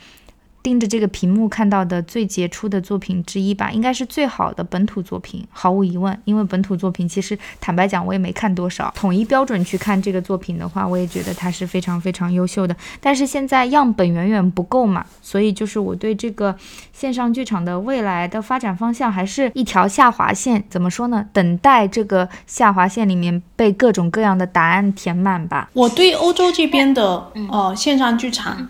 [0.62, 6.18] 盯着这个屏幕看到的最杰出的作品之一吧，应该是最好的本土作品，毫无疑问。
[6.26, 8.94] 因为本土作品其实坦白讲，我也没看多少。
[8.96, 12.76] 统一标准去看这个作品的话，我也觉得它是非常非常优秀的。
[13.00, 16.56] 但是现在样本远远不够嘛，所以就是我对这个
[16.92, 20.64] 线上剧场的未来的发展方向还是一条下滑线。
[20.70, 21.26] 怎么说呢？
[21.32, 25.70] 等待这个下滑线里面被各种各样的答案填满吧。
[25.74, 28.68] 我对欧洲这边的呃线上剧场。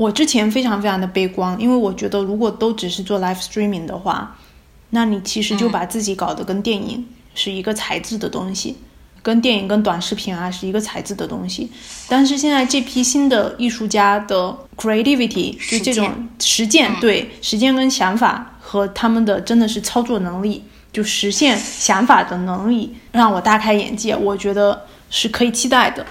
[0.00, 4.34] 我之前非常非常的悲观，因为我觉得如果都只是做 live streaming 的话，
[4.88, 8.78] 那你其实就把自己搞得跟电影是一个材质的东西，
[9.20, 11.70] 跟电影跟短视频啊是一个材质的东西。
[12.08, 24.16] 但是现在这批新的艺术家的 creativity 就这种实践，对实践跟想法和他们的真的是操作能力，就实现想法的能力，让我大开眼界。
[24.16, 26.06] 我觉得是可以期待的。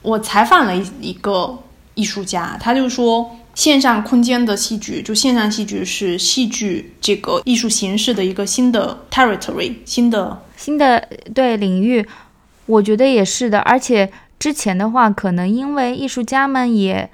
[0.00, 1.58] 我采访了一一个。
[1.94, 12.06] 艺术家，他就说，线上空间的戏剧，就线上戏剧是戏剧这个艺术形式的一个新的 territory，新的新的对领域，
[12.66, 13.60] 我觉得也是的。
[13.60, 17.08] 而且之前的话，可能因为艺术家们也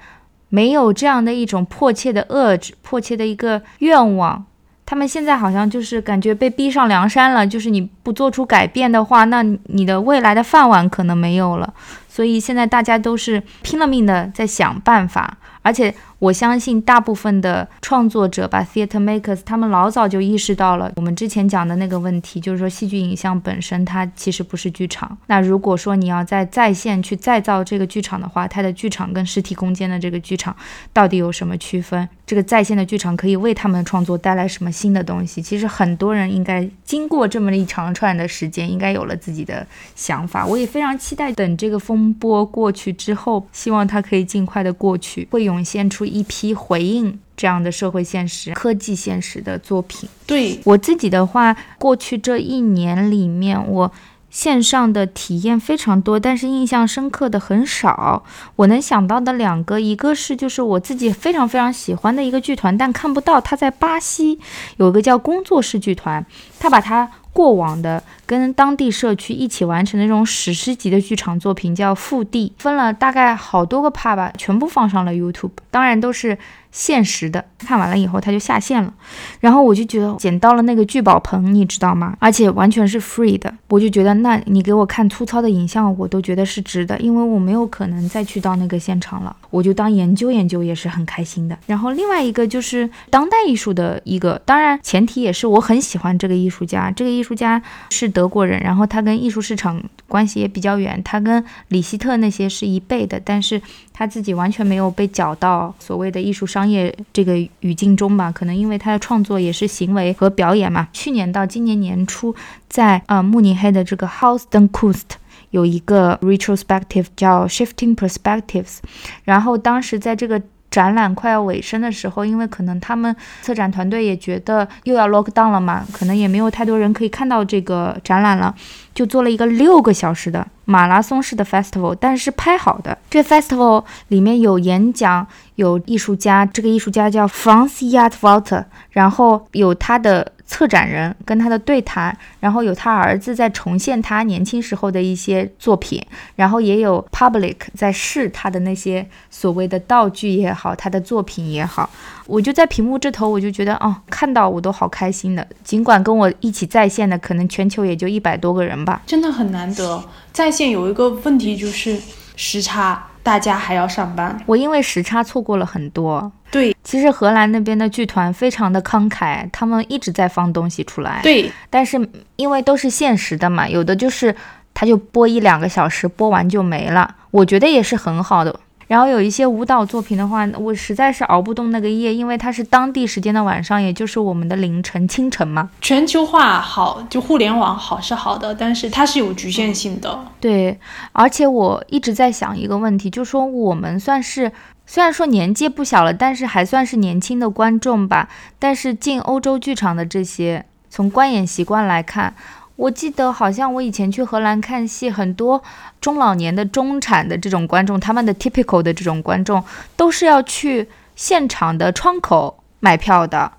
[0.49, 4.45] 没有这样的一种迫切的遏制迫切的一个愿望，
[4.91, 11.73] 他们现在好像就是感觉被逼上梁山了，就是你不做出改变的话，那你的未来的饭碗可能没有了。
[12.09, 15.95] 所以现在大家都是拼了命的在想办法，而且。
[16.21, 25.17] 我相信大部分的创作者吧，theater makers，他们老早就意识到了我们之前讲的那个问题，就是说戏剧影像本身它其实不是剧场。
[25.25, 30.55] 那如果说你要在在线去再造这个剧场的话，它的剧场跟实体空间的这个剧场
[30.93, 32.07] 到底有什么区分？
[32.27, 35.41] 这个在线的剧场可以为他们的创作带来什么新的东西？
[35.41, 40.45] 其实很多人应该经过这么一长串的时间，应该有了自己的想法。
[40.45, 46.05] 我也非常期待等这个风波过去之后，希望它可以尽快的过去，会涌现出。
[46.11, 50.09] 一批回应这样的社会现实、科技现实的作品。
[50.27, 53.91] 对我自己的话，过去这一年里面，我
[54.29, 58.23] 线上的体验非常多，但是印象深刻的很少。
[58.55, 64.39] 我能想到的两个，一个是就是我自己非常非常喜欢的一个剧团，但看不到，它在巴西
[64.77, 66.25] 有一个叫工作室剧团，
[66.59, 76.37] 他把它过往的跟当地社区一起完成的这种史诗级的剧场作品，叫《腹地》，分了大概好多个 part 吧，全部放上了 YouTube，当然都是。
[76.73, 78.93] 限时的，看完了以后它就下线了，
[79.41, 82.15] 然后我就觉得捡到了那个聚宝盆，你知道吗？
[82.17, 91.55] 而且完全是 free 的，我就觉得那你给我看粗糙的影像，我都觉得是值的，因为我没有可能再去到那个现场了，我就当研究研究也是很开心的。
[91.67, 103.61] 然后另外一个就是当代艺术的一个，当然前提也是我很喜欢这个艺术家，这个艺术家是德国人，然后他跟艺术市场关系也比较远，他跟里希特那些是一辈的，但是。
[103.93, 108.31] 他自己完全没有被搅到所谓的艺术商业这个语境中吧？
[108.31, 110.87] 可能因为他的创作也是行为和表演嘛。
[110.91, 112.33] 去年到今年年初，
[112.67, 115.03] 在呃慕尼黑的这个 House Denkust
[115.51, 118.79] 有一个 retrospective 叫 Shifting Perspectives，
[119.23, 120.41] 然后当时在这个。
[120.71, 128.55] 展览快要尾声的时候，因为可能他们策展团队也觉得又要 lock down 了嘛，可能也没有太多人可以看到这个展览了，
[128.95, 132.97] 就做了一个六个小时的马拉松式的 festival，但是拍好的。
[133.09, 140.31] 这 festival 里面有演讲，有艺术家，这个艺术家叫 Franz y a t Walter，然后有他的。
[140.51, 151.89] 策展人跟他的对谈，然后有他儿子在重现他年轻时候的一些作品，然后也有 public 在试他的那些所谓的道具也好，他的作品也好，
[152.27, 155.47] 我就在屏幕这头，我就觉得哦，看到我都好开心的。
[155.63, 160.03] 尽管跟我一起在线的可能全球也就一百多个人吧，真的很难得。
[160.33, 161.97] 在线有一个问题就是
[162.35, 163.07] 时差。
[163.23, 166.31] 大家还要上班，我因为时差错过了很多。
[166.49, 171.19] 对，其实荷兰那边的剧团非常的慷慨，他们一直在放东西出来。
[171.23, 174.35] 对，但是因为都是限时的嘛，有的就是
[174.73, 177.15] 他就播一两个小时，播完就没了。
[177.29, 178.59] 我觉得也是很好的。
[178.91, 185.69] 然后有一些舞蹈作品的话，我实在是熬不动那个夜，因为它是当地时间的晚上，也就是我们的凌晨、清晨嘛。
[185.79, 190.25] 全球化好，就互联网好是好的，但是它是有局限性的。
[190.41, 190.77] 对，
[191.13, 194.51] 而且我一直在想一个问题，就说我们算是
[194.85, 198.27] 虽然说年纪不小了，但是还算是年轻的观众吧。
[198.59, 202.35] 但是进欧洲剧场的这些，从观演习惯来看。
[202.75, 205.61] 我记得好像我以前去荷兰看戏，很多
[205.99, 209.63] 中老年的中产的这种观众，他们的 typical 的这种观众
[209.95, 213.51] 都是要去现场的窗口买票的，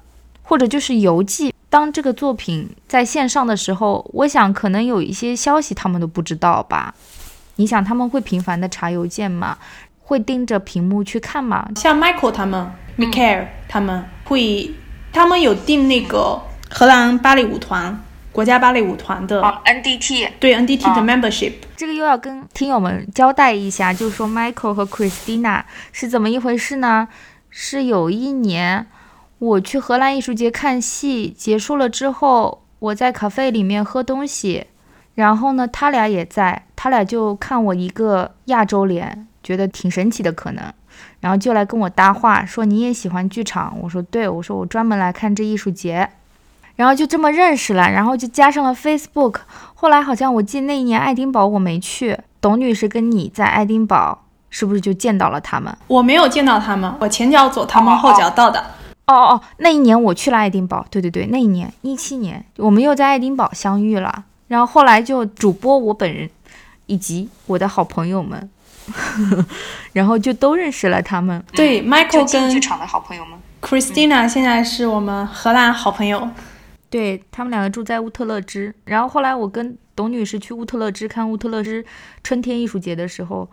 [0.43, 1.55] 或者就是邮寄。
[1.69, 6.95] 当这个作品在线上的时候，我想可能有一些消息他们都不知道吧？
[7.57, 9.57] 你想他们会频繁的查邮件吗？
[10.01, 11.71] 会盯着屏幕去看吗？
[11.77, 14.75] 像 Michael 他们，Michael 他们会，
[15.13, 18.03] 他们有订那个荷兰芭蕾舞团。
[18.33, 25.63] 国家芭蕾舞团的哦 NDT 对 NDT 的 membership，这个又要跟听友们交代一下，就是说 Michael 和 Christina
[25.93, 27.09] 是怎么一回事呢？
[27.51, 28.87] 是有一年
[29.39, 34.67] 我去荷兰艺术节看戏，结束了之后，我在咖啡里面喝东西，
[35.15, 40.73] 然后呢，他俩也在，他俩就看我一个亚洲脸，觉得挺神奇的可能，
[41.21, 43.77] 然后就来跟我搭话，说你也喜欢剧场？
[43.83, 46.09] 我说对，我说我专门来看这艺术节。
[46.77, 49.37] 然后就这么认识了，然后就加上了 Facebook。
[49.75, 55.77] 后来好像我记得那一年爱丁堡我没去，董女士跟你在爱丁堡是不是就见到了他们？
[55.89, 58.61] 我没有见到他们，我前脚走，他们后脚到的。
[59.07, 64.25] 哦哦，那一年我去了爱丁堡，对对对，那一年一七年，我们又在爱丁堡相遇了。
[64.47, 66.31] 然后后来就主播我本人
[66.87, 68.49] 以及我的好朋友们，
[69.93, 71.43] 然后就都认识了他们。
[71.53, 76.29] 对，Michael 跟剧场的好朋友们，Christina 现在是我们荷兰好朋友。
[76.93, 81.83] 对他们两个住在乌特勒支，然后后来我跟董女士去乌特勒支看乌特勒支
[82.23, 83.49] 春天艺术节的时候，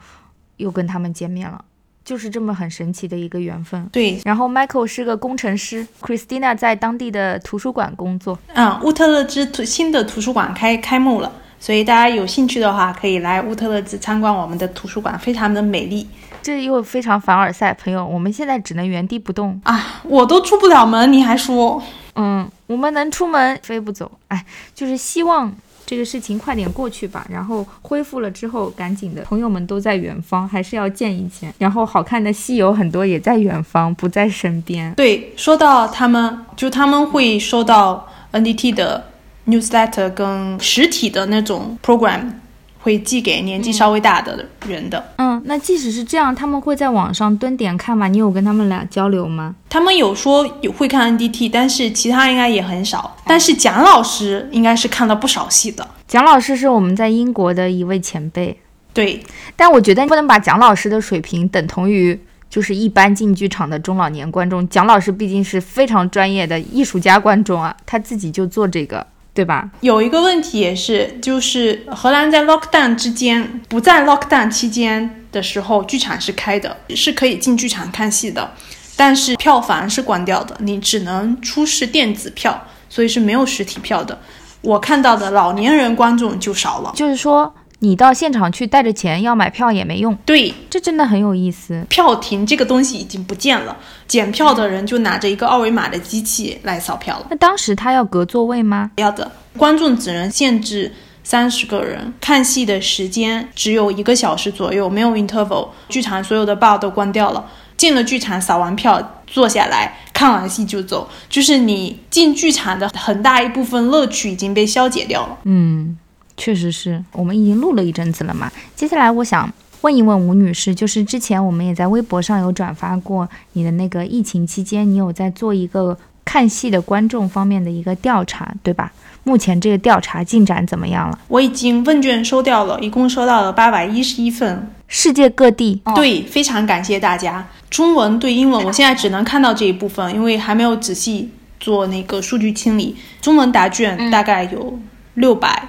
[0.57, 1.63] 又跟他们见面了，
[2.03, 3.87] 就是这么很神奇的一个缘分。
[3.93, 8.37] 对，然后 Michael 是个工程师，Christina 在当地的图书馆工作。
[8.55, 11.31] 嗯，乌特勒支图新的图书馆开开幕了，
[11.61, 16.05] 所以大家有兴趣的话可以来乌特勒支参观我们的图书馆，非常的美丽。
[16.41, 20.01] 这又非常凡尔赛，朋友，我们现在只能原地不动啊！
[20.03, 21.81] 我都出不了门，你还说？
[22.21, 24.45] 嗯，我们能出门飞不走，哎，
[24.75, 25.49] 就是希望
[25.85, 27.25] 这个事情快点过去吧。
[27.29, 31.53] 然后恢复了之后，赶紧的，朋友们都在远方，还是要见一见。
[31.57, 34.93] 然后好看的戏有很多也在远方，不在身边。
[34.95, 39.05] 对，说到他们，就他们会收到 NDT 的
[39.47, 42.31] newsletter 跟实体的那种 program。
[42.79, 45.13] 会寄给年纪稍微大的人的。
[45.17, 48.07] 嗯，那即使是这样，他们会在网上蹲点看吗？
[48.07, 49.55] 你有跟他们俩交流吗？
[49.69, 53.17] 他们有说有会看 NDT，但是其他应该也很少。
[53.25, 55.87] 但是蒋老师应该是看了不少戏的。
[56.07, 58.59] 蒋老师是我们在英国的一位前辈。
[58.93, 59.21] 对，
[59.55, 62.19] 但我觉得不能把蒋老师的水平等同于
[62.49, 64.67] 就是一般进剧场的中老年观众。
[64.67, 69.05] 蒋老师毕竟是非常专业的艺术家观众啊，他自己就做这个。
[69.39, 69.69] 对吧？
[69.79, 78.51] 有一个问题也是，就是荷兰在 lockdown 之间，不在 lockdown 期间的时候，剧场是开的，是可以进剧场看戏的，
[78.97, 84.19] 但是票房是关掉的，你只能出示电子票，所以是没有实体票的。
[84.59, 91.85] 我看到的老年人观众就少了，就是说你到现场去带着钱要买票也没用，对，这真的很有意思。
[91.89, 93.75] 票亭这个东西已经不见了，
[94.07, 97.27] 检票的人就拿着一个二维码的机器来扫票了。
[97.29, 98.91] 那当时他要隔座位吗？
[98.97, 105.69] 要的，观众只能限制三十个人，看戏的时间只有一个小时左右，没有 interval。
[105.87, 115.37] 剧场所有的 bar 都关掉了，进了剧场扫完票坐下来看完戏就走，就是你进剧场的很大一部分乐趣已经被消解掉了。
[115.45, 115.97] 嗯，
[116.39, 118.51] 确实是我们已经录了一阵子了嘛。
[118.75, 119.47] 接下来我想
[119.81, 128.91] 问一问吴女士，就是之前我们也在微博上有转发过你的那个疫情期间，你有在做一个看戏的观众方面的一个调查，对吧？
[129.25, 131.19] 目前这个调查进展怎么样了？
[131.27, 134.71] 我已经问卷收掉了，一共收到了八百一十一份。
[134.87, 137.45] 世界各地，对，非常感谢大家。
[137.69, 141.29] 中文对英文，我现在只能看到这一部分，因为还没有仔细
[141.59, 142.95] 做那个数据清理。
[143.21, 144.79] 中文答卷大概有
[145.13, 145.67] 六百，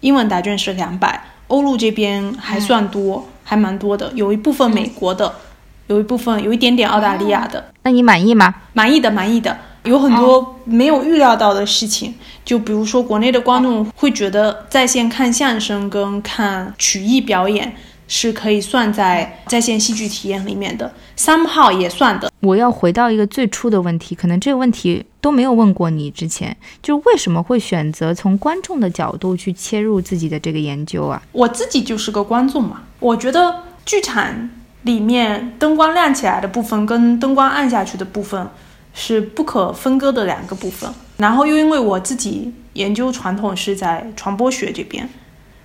[0.00, 1.22] 英文答卷是两百。
[1.48, 5.34] 欧陆这边还算多，还蛮多的，有一部分美国的，
[5.88, 7.72] 有一部分有一点点澳大利亚的。
[7.82, 8.54] 那你满意吗？
[8.72, 9.56] 满意的，满意的。
[9.84, 17.74] 有很多没有预料到的事情，就比如说国内的观众会觉得在线看相声跟看曲艺表演
[18.10, 22.30] 是可以算在在线戏剧体验里面的，somehow 也算的。
[22.40, 31.22] 我要回到一个最初的问题，可能这个问题都没有问过你之前，就是为什么会选择从观众的角度去切入自己的这个研究啊？
[31.30, 34.50] 我自己就是个观众嘛，我觉得剧场
[34.82, 38.46] 里面灯光亮起来的部分跟灯光暗下去的部分。
[38.92, 40.92] 是不可分割的两个部分。
[41.16, 45.08] 然后又因为我自己研究传统是在传播学这边，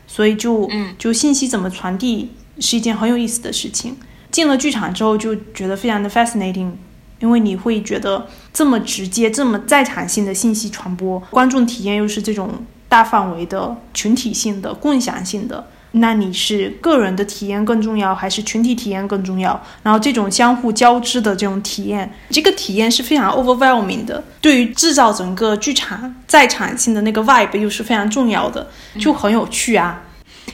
[0.08, 3.96] 所以就就信息怎么传递是一件很有意思的事情。
[4.32, 6.72] 进了剧场之后就觉得非常的 fascinating，
[7.20, 15.68] 因为你会觉得这么直接、这么在场性的信息传播，观众体验又是这种大范围的群体性的、共享性的。
[15.98, 19.60] 那你是个人的体验更重要，还是群体体验更重要？
[19.82, 24.24] 然后这种相互交织的这种体验，这个体验是非常 overwhelming 的。
[24.42, 28.68] 对于制造整个剧场在场性的那个 vibe 又是非常重要的，
[29.00, 30.02] 就很有趣啊。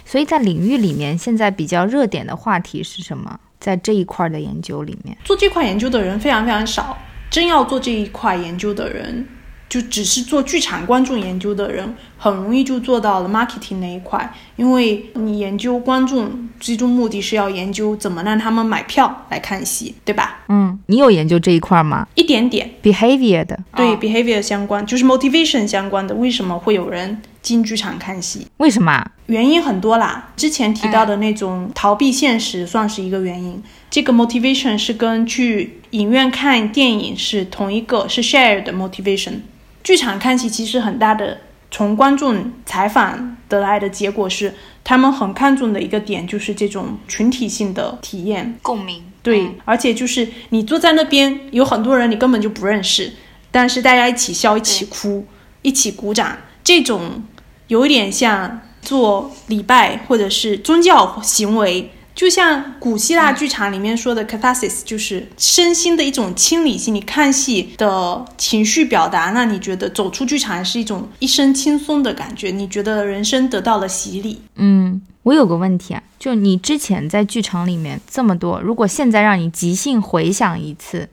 [0.05, 3.39] 所以在领域里面，现在比较热点的话题是什么？
[3.59, 6.97] 在这一块的研究里面，做这块研究的人非常非常少。
[7.29, 9.25] 真要做这一块研究的人。
[9.71, 20.39] 就只是做剧场观众研究的人，很容易就做到了 marketing 那一块，因为你研究观众，最终目的是要研究怎么让他们买票来看戏，对吧？
[20.49, 22.05] 嗯，你有研究这一块吗？
[22.15, 28.45] 一点点，behavior 的，对 behavior 相关，就是 motivation 相关的，为什么会有人进剧场看戏？
[28.57, 29.09] 为什么？
[29.27, 33.63] 原因很多啦，之前提到的那种逃避现实算是一个原因。
[33.89, 39.35] 这个 motivation 是跟去影院看电影是同一个，是 shared motivation。
[39.83, 44.53] 剧场看戏其实很大的，从观众采访得来的结果是，
[44.83, 49.03] 他们很看重的一个点就是这种群体性的体验共鸣。
[49.23, 53.13] 对，而且就是你坐在那边，有很多人你根本就不认识，
[53.51, 55.25] 但是大家一起笑、一起哭、
[55.61, 57.23] 一起鼓掌，这种
[57.67, 61.91] 有一点像做礼拜或者是宗教行为。
[62.21, 66.93] 就像古希腊剧场里面说的 catharsis，就是身心的一种清理性。
[66.93, 72.51] 你看戏的情绪表达，那你觉得走出剧场是一种一身轻松的感觉？
[72.51, 74.39] 你觉得人生得到了洗礼？
[74.57, 81.09] 嗯，我有个问题啊，就你之前在剧场里面这么多，如果现在让你即兴回想一次，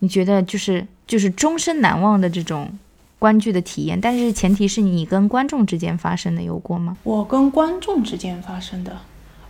[0.00, 2.70] 你觉得就是就是终身难忘的这种
[3.18, 6.98] 观剧的体验，但是前提是你跟观众之间发生的有过吗？
[7.04, 8.94] 我跟观众之间发生的。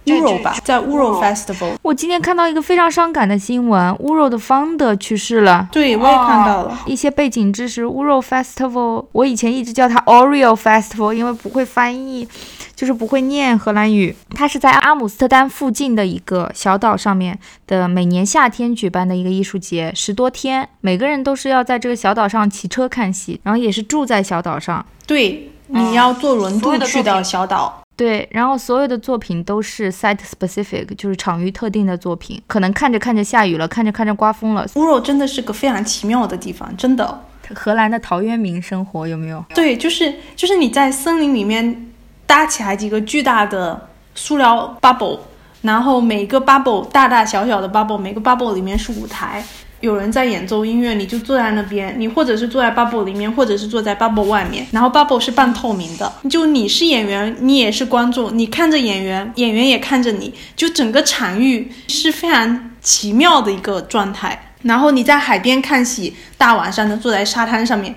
[0.06, 1.72] 乌肉吧，在乌肉 Festival。
[1.82, 5.68] 我今天看到一个非常伤感的新闻，乌肉的 founder 去世了。
[5.70, 7.86] 对，我也看到了一些背景知识。
[7.86, 12.26] 乌肉 Festival，我以前一直叫它 Oreo Festival，因为不会翻译，
[12.74, 14.16] 就是不会念荷兰语。
[14.34, 24.84] 它是在阿姆斯特丹附近的一个小岛上面的，每年夏天举办的一个艺术节，十多天，每个人都是要在这个小岛上骑车看戏，然后也是住在小岛上。
[25.06, 27.82] 对，你要坐轮渡去到小岛。
[28.00, 32.40] 对，然后所有的作品都是 site specific，就是场域特定的作品。
[32.46, 34.66] 可能看着看着下雨了，看着看着刮风了。
[34.76, 37.22] 乌肉真的是个非常奇妙的地方，真的。
[37.54, 39.44] 荷兰的陶渊明生活有没有？
[39.54, 41.90] 对，就是就是你在森林里面
[42.26, 45.18] 搭起来几个巨大的塑料 bubble，
[45.60, 49.44] 然后每个 bubble 大大小小的 bubble，每个 bubble 里面是舞台，
[49.80, 64.52] 有人在演奏音乐，你就坐在那边，你或者是坐在 bubble 里面，或者是坐在 bubble 外面，然后 bubble 是半透明的，就你是演员，你也是观众，你看着演员，演员也看着你，就整个场域是非常奇妙的一个状态。
[64.62, 67.94] 然后你在海边看戏，大晚上的坐在沙滩上面，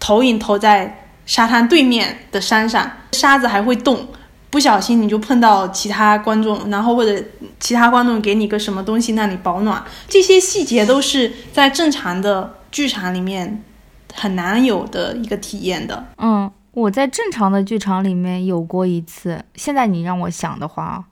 [0.00, 4.08] 投影投在沙滩对面的山上，沙子还会动。
[4.52, 7.24] 不小心你就碰到其他观众，然后或者
[7.58, 13.64] 其他观众给你个什么东西让你保暖，这些细节都是在正常的剧场里面
[14.12, 16.04] 很难有的一个体验的。
[16.18, 21.02] 嗯，我在正常的剧场里面有过一次，现在你让我想的话。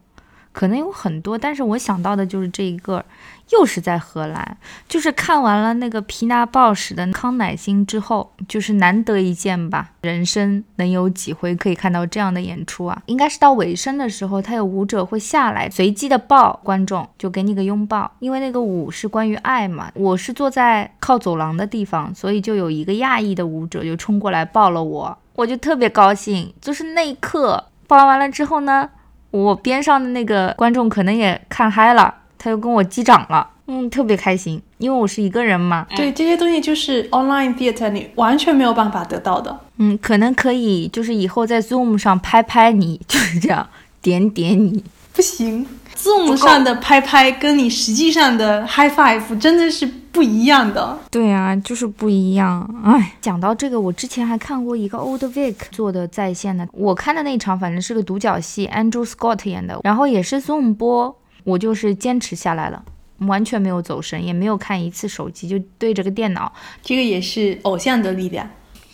[0.61, 3.03] 可能有很多，但是我想到的就是这一个，
[3.49, 13.03] 又是在荷兰，就是看完了那个皮纳鲍什的康乃馨之后，就是难得一见吧，人生能有几回可以看到这样的演出啊？
[13.07, 19.91] 应该是到尾声的时候，他有舞者会下来，随机的抱观众，就给你个拥抱，因为那个舞是关于爱嘛。
[19.95, 26.53] 我是坐在靠走廊的地方，所以就有一个亚裔的舞者就冲过来抱了我，我就特别高兴。
[26.61, 28.91] 就是那一刻抱完了之后呢？
[29.31, 35.87] 我边上的那个观众可能也看嗨了，他又跟我击掌了，嗯，特别开心，因为我是一个人嘛。
[35.95, 39.61] 对，这些东西就是 online theater 你完全没有办法得到的。
[39.77, 43.69] 嗯，可能可以，就是以后在 Zoom 上拍拍你，就是这样
[44.03, 45.67] 点点你，不行。
[46.03, 50.99] Zoom 上的拍拍跟你实际上的 high five 真的是不一样的。
[51.11, 52.67] 对啊，就是不一样。
[52.85, 62.83] 哎，讲到这个，我之前还看过一个 Old Vic 做的在线的，我看的那场反正是个独角戏，Andrew Scott 演的，然后也是 Zoom 播，我就是坚持下来了，
[63.19, 66.51] 完全没有走神，也没有看一次手机，就对着个电脑。
[66.83, 68.49] 这个也是偶像的力量。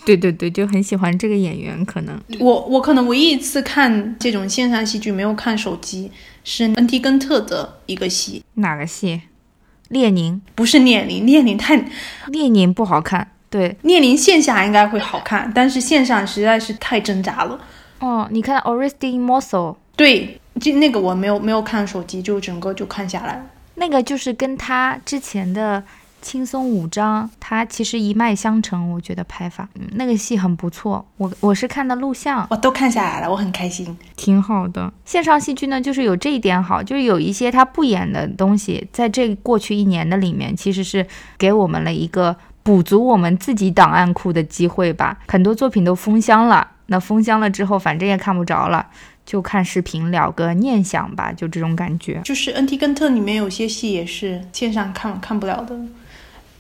[0.07, 1.84] 对对对，就很喜欢这个演员。
[1.84, 6.12] 可能我我可能唯一一次看这种线上戏剧没有看手机，
[6.44, 8.44] 是恩提根特的一个戏。
[8.54, 9.22] 哪个戏？
[9.88, 10.40] 列宁？
[10.54, 11.84] 不是列宁，列宁太
[12.28, 13.32] 列宁不好看。
[13.50, 17.59] 对，列宁线下应该会好看，但是线上实在是太挣扎了。
[17.98, 19.74] 哦，你看 Oreste Mosso？
[19.96, 25.82] 对，就那个我没有没有看手机，就整个就看下来了那个就是跟他之前的。
[26.23, 31.07] 轻松五章，它其实一脉相承，我觉得拍法，嗯，那个戏很不错。
[31.19, 34.93] 我我是看的录像，我都看下来了，我很开心，挺好的。
[35.05, 41.07] 线上戏剧呢，就是有这一点好，就是有一些他不演的东西，在这过去一年的里面，其实是
[41.39, 45.17] 给我们了一个补足我们自己档案库的机会吧。
[45.29, 48.85] 很多作品都封箱了，那封箱了之后，反正也看不着了，
[49.25, 52.21] 就看视频了个念想吧，就这种感觉。
[52.25, 55.79] 就是《恩提根特》里面有些戏也是线上看看不了的。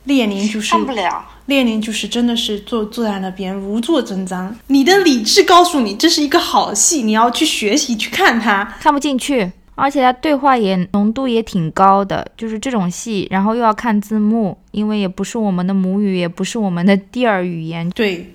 [0.06, 4.52] 列宁就是看不了，列宁就是真的是坐坐在那边如坐针毡。
[4.68, 18.32] 你的理智告诉你这是一个好戏，你要去学习去看它，看不进去，而且它对话也浓度也挺高的，就是这种戏，然后又要看字幕，因为也不是我们的母语，也不是我们的第二语言，对。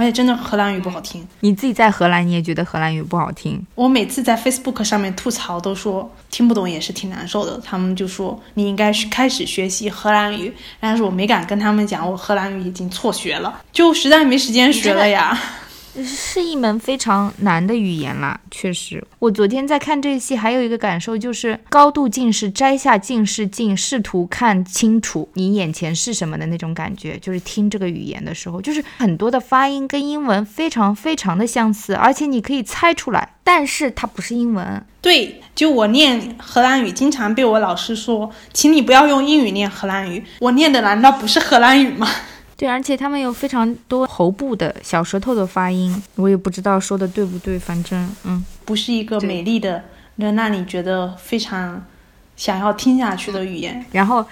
[0.00, 3.62] 而且真的荷兰语不好听，你自己在荷兰你也觉得荷兰语不好听？
[3.74, 15.38] 我每次在 Facebook 上面吐槽都说听不懂也是挺难受的，他们就说你应该是开始学习荷兰语，但是我没敢跟他们讲我荷兰语已经辍学了，就实在没时间学了呀。
[16.04, 19.02] 是一门非常难的语言啦，确实。
[19.18, 27.18] 我昨天在看这个戏，还有一个感受就是高度近视，摘下近视镜，试图看清楚你眼前是什么的那种感觉。
[27.18, 34.84] 就是听这个语言的时候，就是很多的发音跟英文非常非常的相似，而且你可以猜出来，但是它不是英文。
[35.02, 40.22] 对，就我念荷兰语，经常被我老师说，请你不要用英语念荷兰语。
[40.38, 42.08] 我念的难道不是荷兰语吗？
[42.60, 49.82] 对，而且他们有非常多喉部的小舌头的发音，我也不知道说的对不对，反正嗯，不是一个美丽的，
[50.16, 51.82] 能让你觉得非常
[52.36, 53.82] 想要听下去的语言。
[53.92, 54.22] 然后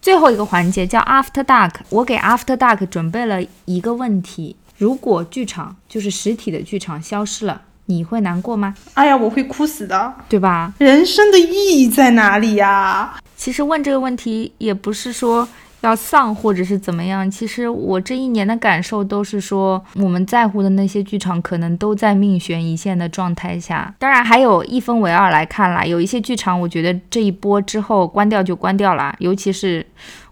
[0.00, 8.76] 最后一个环节叫 After Dark，我给 After Dark 准备了一个问题：如果剧场就是实体的剧场消失了，你会难过吗？
[8.94, 10.72] 哎呀，我会哭死的，对吧？
[10.78, 13.18] 人生的意义在哪里呀？
[13.36, 15.48] 其实问这个问题也不是说。
[15.82, 17.30] 要丧或者是怎么样？
[17.30, 23.94] 其实我这一年的感受都是说，我们在乎的那些剧场可能都在命悬一线的状态下。
[23.98, 29.14] 当然，还有一分为二来看啦，有一些剧场，我觉得这一波之后关掉就关掉了。
[29.18, 29.84] 尤其是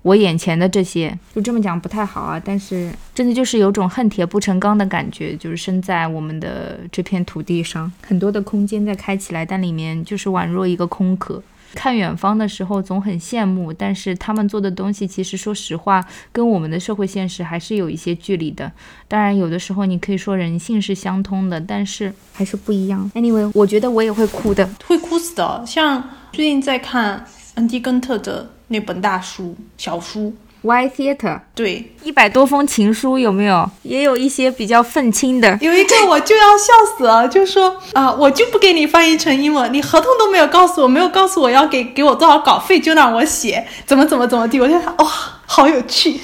[0.02, 2.40] 我眼前的这些，就这么讲不太好啊。
[2.42, 11.42] 但是真的就是有种恨铁不成钢的感觉，就是身在我们的这片土地上，很多的空间在开起来，但里面就是宛若一个空壳。
[11.74, 18.70] 看远方的时候总很羡慕，但是他们做的东西其实说实话跟我们的社会现实还是有一些距离的。
[19.08, 23.10] 当然有的时候你可以说人性是相通的，但是还是不一样。
[23.14, 25.64] Anyway，我觉得我也会哭的，会哭死的。
[25.66, 26.02] 像
[26.32, 30.34] 最近在看恩迪根特的那本大书小书。
[30.62, 33.70] Y Theater 对，一百多封情书有没有？
[33.82, 35.58] 也有一些比较愤青的。
[35.60, 45.06] 有一个我就要笑死了， 就说啊、我就不给你翻译成英文，你合同都没有告诉我，没有告诉我要给给我多少稿费，就让我写，怎么怎么怎么地，我就想哇、
[45.46, 46.20] 好有趣。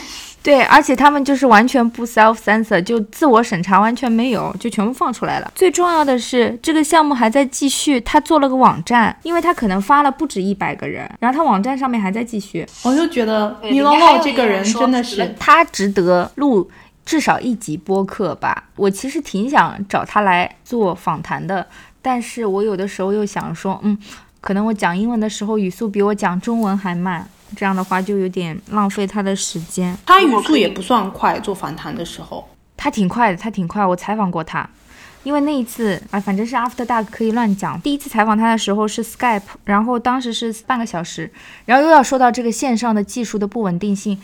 [0.46, 5.52] 对，而且他们就是完全不 self censor，就自我审查完全没有，就全部放出来了。
[5.56, 12.64] 最重要的是，这个项目还在继续，他做了个网站，因为他可能发了不止一百个人，然后他网站上面还在继续。
[12.84, 16.70] 我就觉得对米洛里面还有洛这个人真的是，他值得录
[17.04, 18.68] 至少一集播客吧。
[18.76, 21.66] 我其实挺想找他来做访谈的，
[22.00, 23.98] 但是我有的时候又想说，嗯，
[24.40, 29.96] 可能我讲英文的时候语速比我讲中文还慢，这样的话就有点浪费他的时间。
[30.06, 32.48] 他语速也不算快，做访谈的时候。
[32.76, 34.68] 他挺快的，他挺快，我采访过他。
[35.22, 37.80] 因为那一次啊，反正是 After Dark 可以乱讲。
[37.80, 41.28] 第一次采访他的时候是 Skype，然后当时是半个小时，
[41.64, 44.16] 然后又要说到这个线上的技术的不稳定性。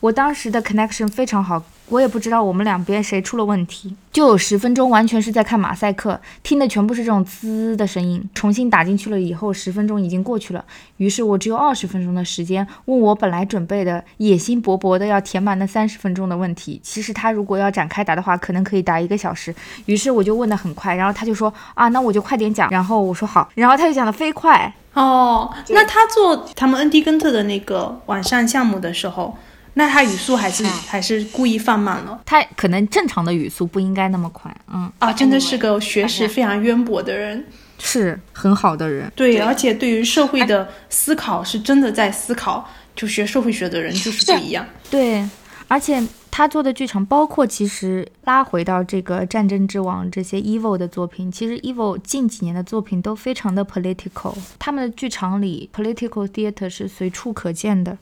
[0.00, 8.22] 我当时的 connection 非常好，我也不知道我们两边谁出了问题，就有十分钟完全是在看马赛克，听的全部是这种滋的声音。
[8.32, 10.64] 重新打进去了以后，十分钟已经过去了，
[10.98, 16.80] 于是我只有二十分钟的时间问我本来准备的野心勃勃的要填满那三十分钟的问题。
[16.84, 19.52] 其实他如果要展开答的话，可能可以答一个小时。
[19.86, 22.70] 于是我就问的很快，然后他就说啊，那我就快点讲。
[22.70, 24.72] 然后我说好，然后他就讲的飞快。
[24.94, 29.36] 哦，那他做他们恩迪根特的那个网上项目的时候，
[29.74, 35.12] 那他语速还是还是故意放慢了他可能正常的语速不应该那么快，嗯，啊！
[35.12, 37.44] 真的是个学识非常渊博的人，
[37.78, 39.10] 是很好的人。
[39.14, 44.66] 对，而且对于社会的思考是真的在思考，就学社会学的人就是不一样。
[44.90, 45.24] 对，
[45.68, 57.96] 而且他做的剧场，包括其实拉回到这个《战争之王》这些 Evil 的作品，其实 Evil 近几年的作品都非常的 political，他们的剧场里 political theater 是随处可见的。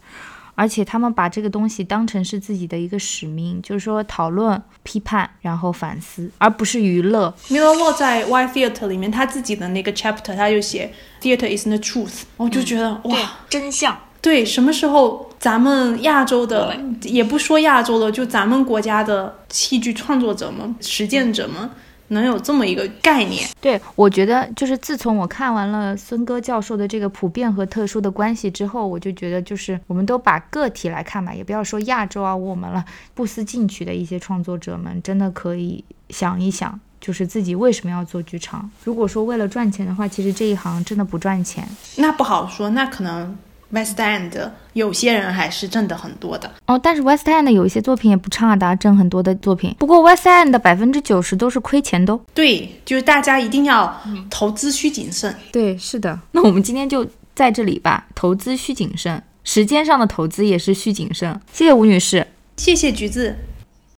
[0.56, 7.32] 而且他们把这个东西当成是自己的一个使命，就是说讨论、批判，然后反思，而不是娱乐。
[7.48, 10.92] 米洛洛在 Y Theater 里面，他自己的那个 chapter，他就写
[11.22, 13.16] Theater is the truth，我就觉得、哇，
[13.48, 13.96] 真相。
[14.22, 21.70] 对，什么时候咱们亚洲的，也不说亚洲的，就咱们国家的戏剧创作者们、实践者们，
[22.08, 23.48] 能有这么一个概念？
[23.60, 32.84] 对，我觉得就是自从我看完了孙哥教授的这个普遍和特殊的关系之后，我就觉得就是我们都把个体来看吧，也不要说亚洲啊我们了，
[33.14, 36.78] 不思进取的一些创作者们，真的可以想一想。
[36.98, 38.68] 就是自己为什么要做剧场？
[38.82, 43.36] 如果说为了赚钱的话，其实这一行真的不赚钱那不好说，那可能
[43.70, 44.32] West End
[44.74, 46.50] 有些人还是挣的很多的。
[46.66, 46.78] 哦。
[46.78, 49.74] 但是 West End 有一些作品也不差的啊，挣很多的作品。
[49.78, 52.20] 不过 West End 的百分之九十都是亏钱的哦。
[52.32, 54.00] 对，就是大家一定要
[54.30, 55.34] 投资需谨慎。
[55.50, 56.18] 对，是的。
[56.32, 61.40] 那我们今天就在这里吧，投资需谨慎，时间上的投资也是需谨慎。
[61.52, 62.26] 谢谢吴女士。
[62.56, 63.36] 谢谢橘子。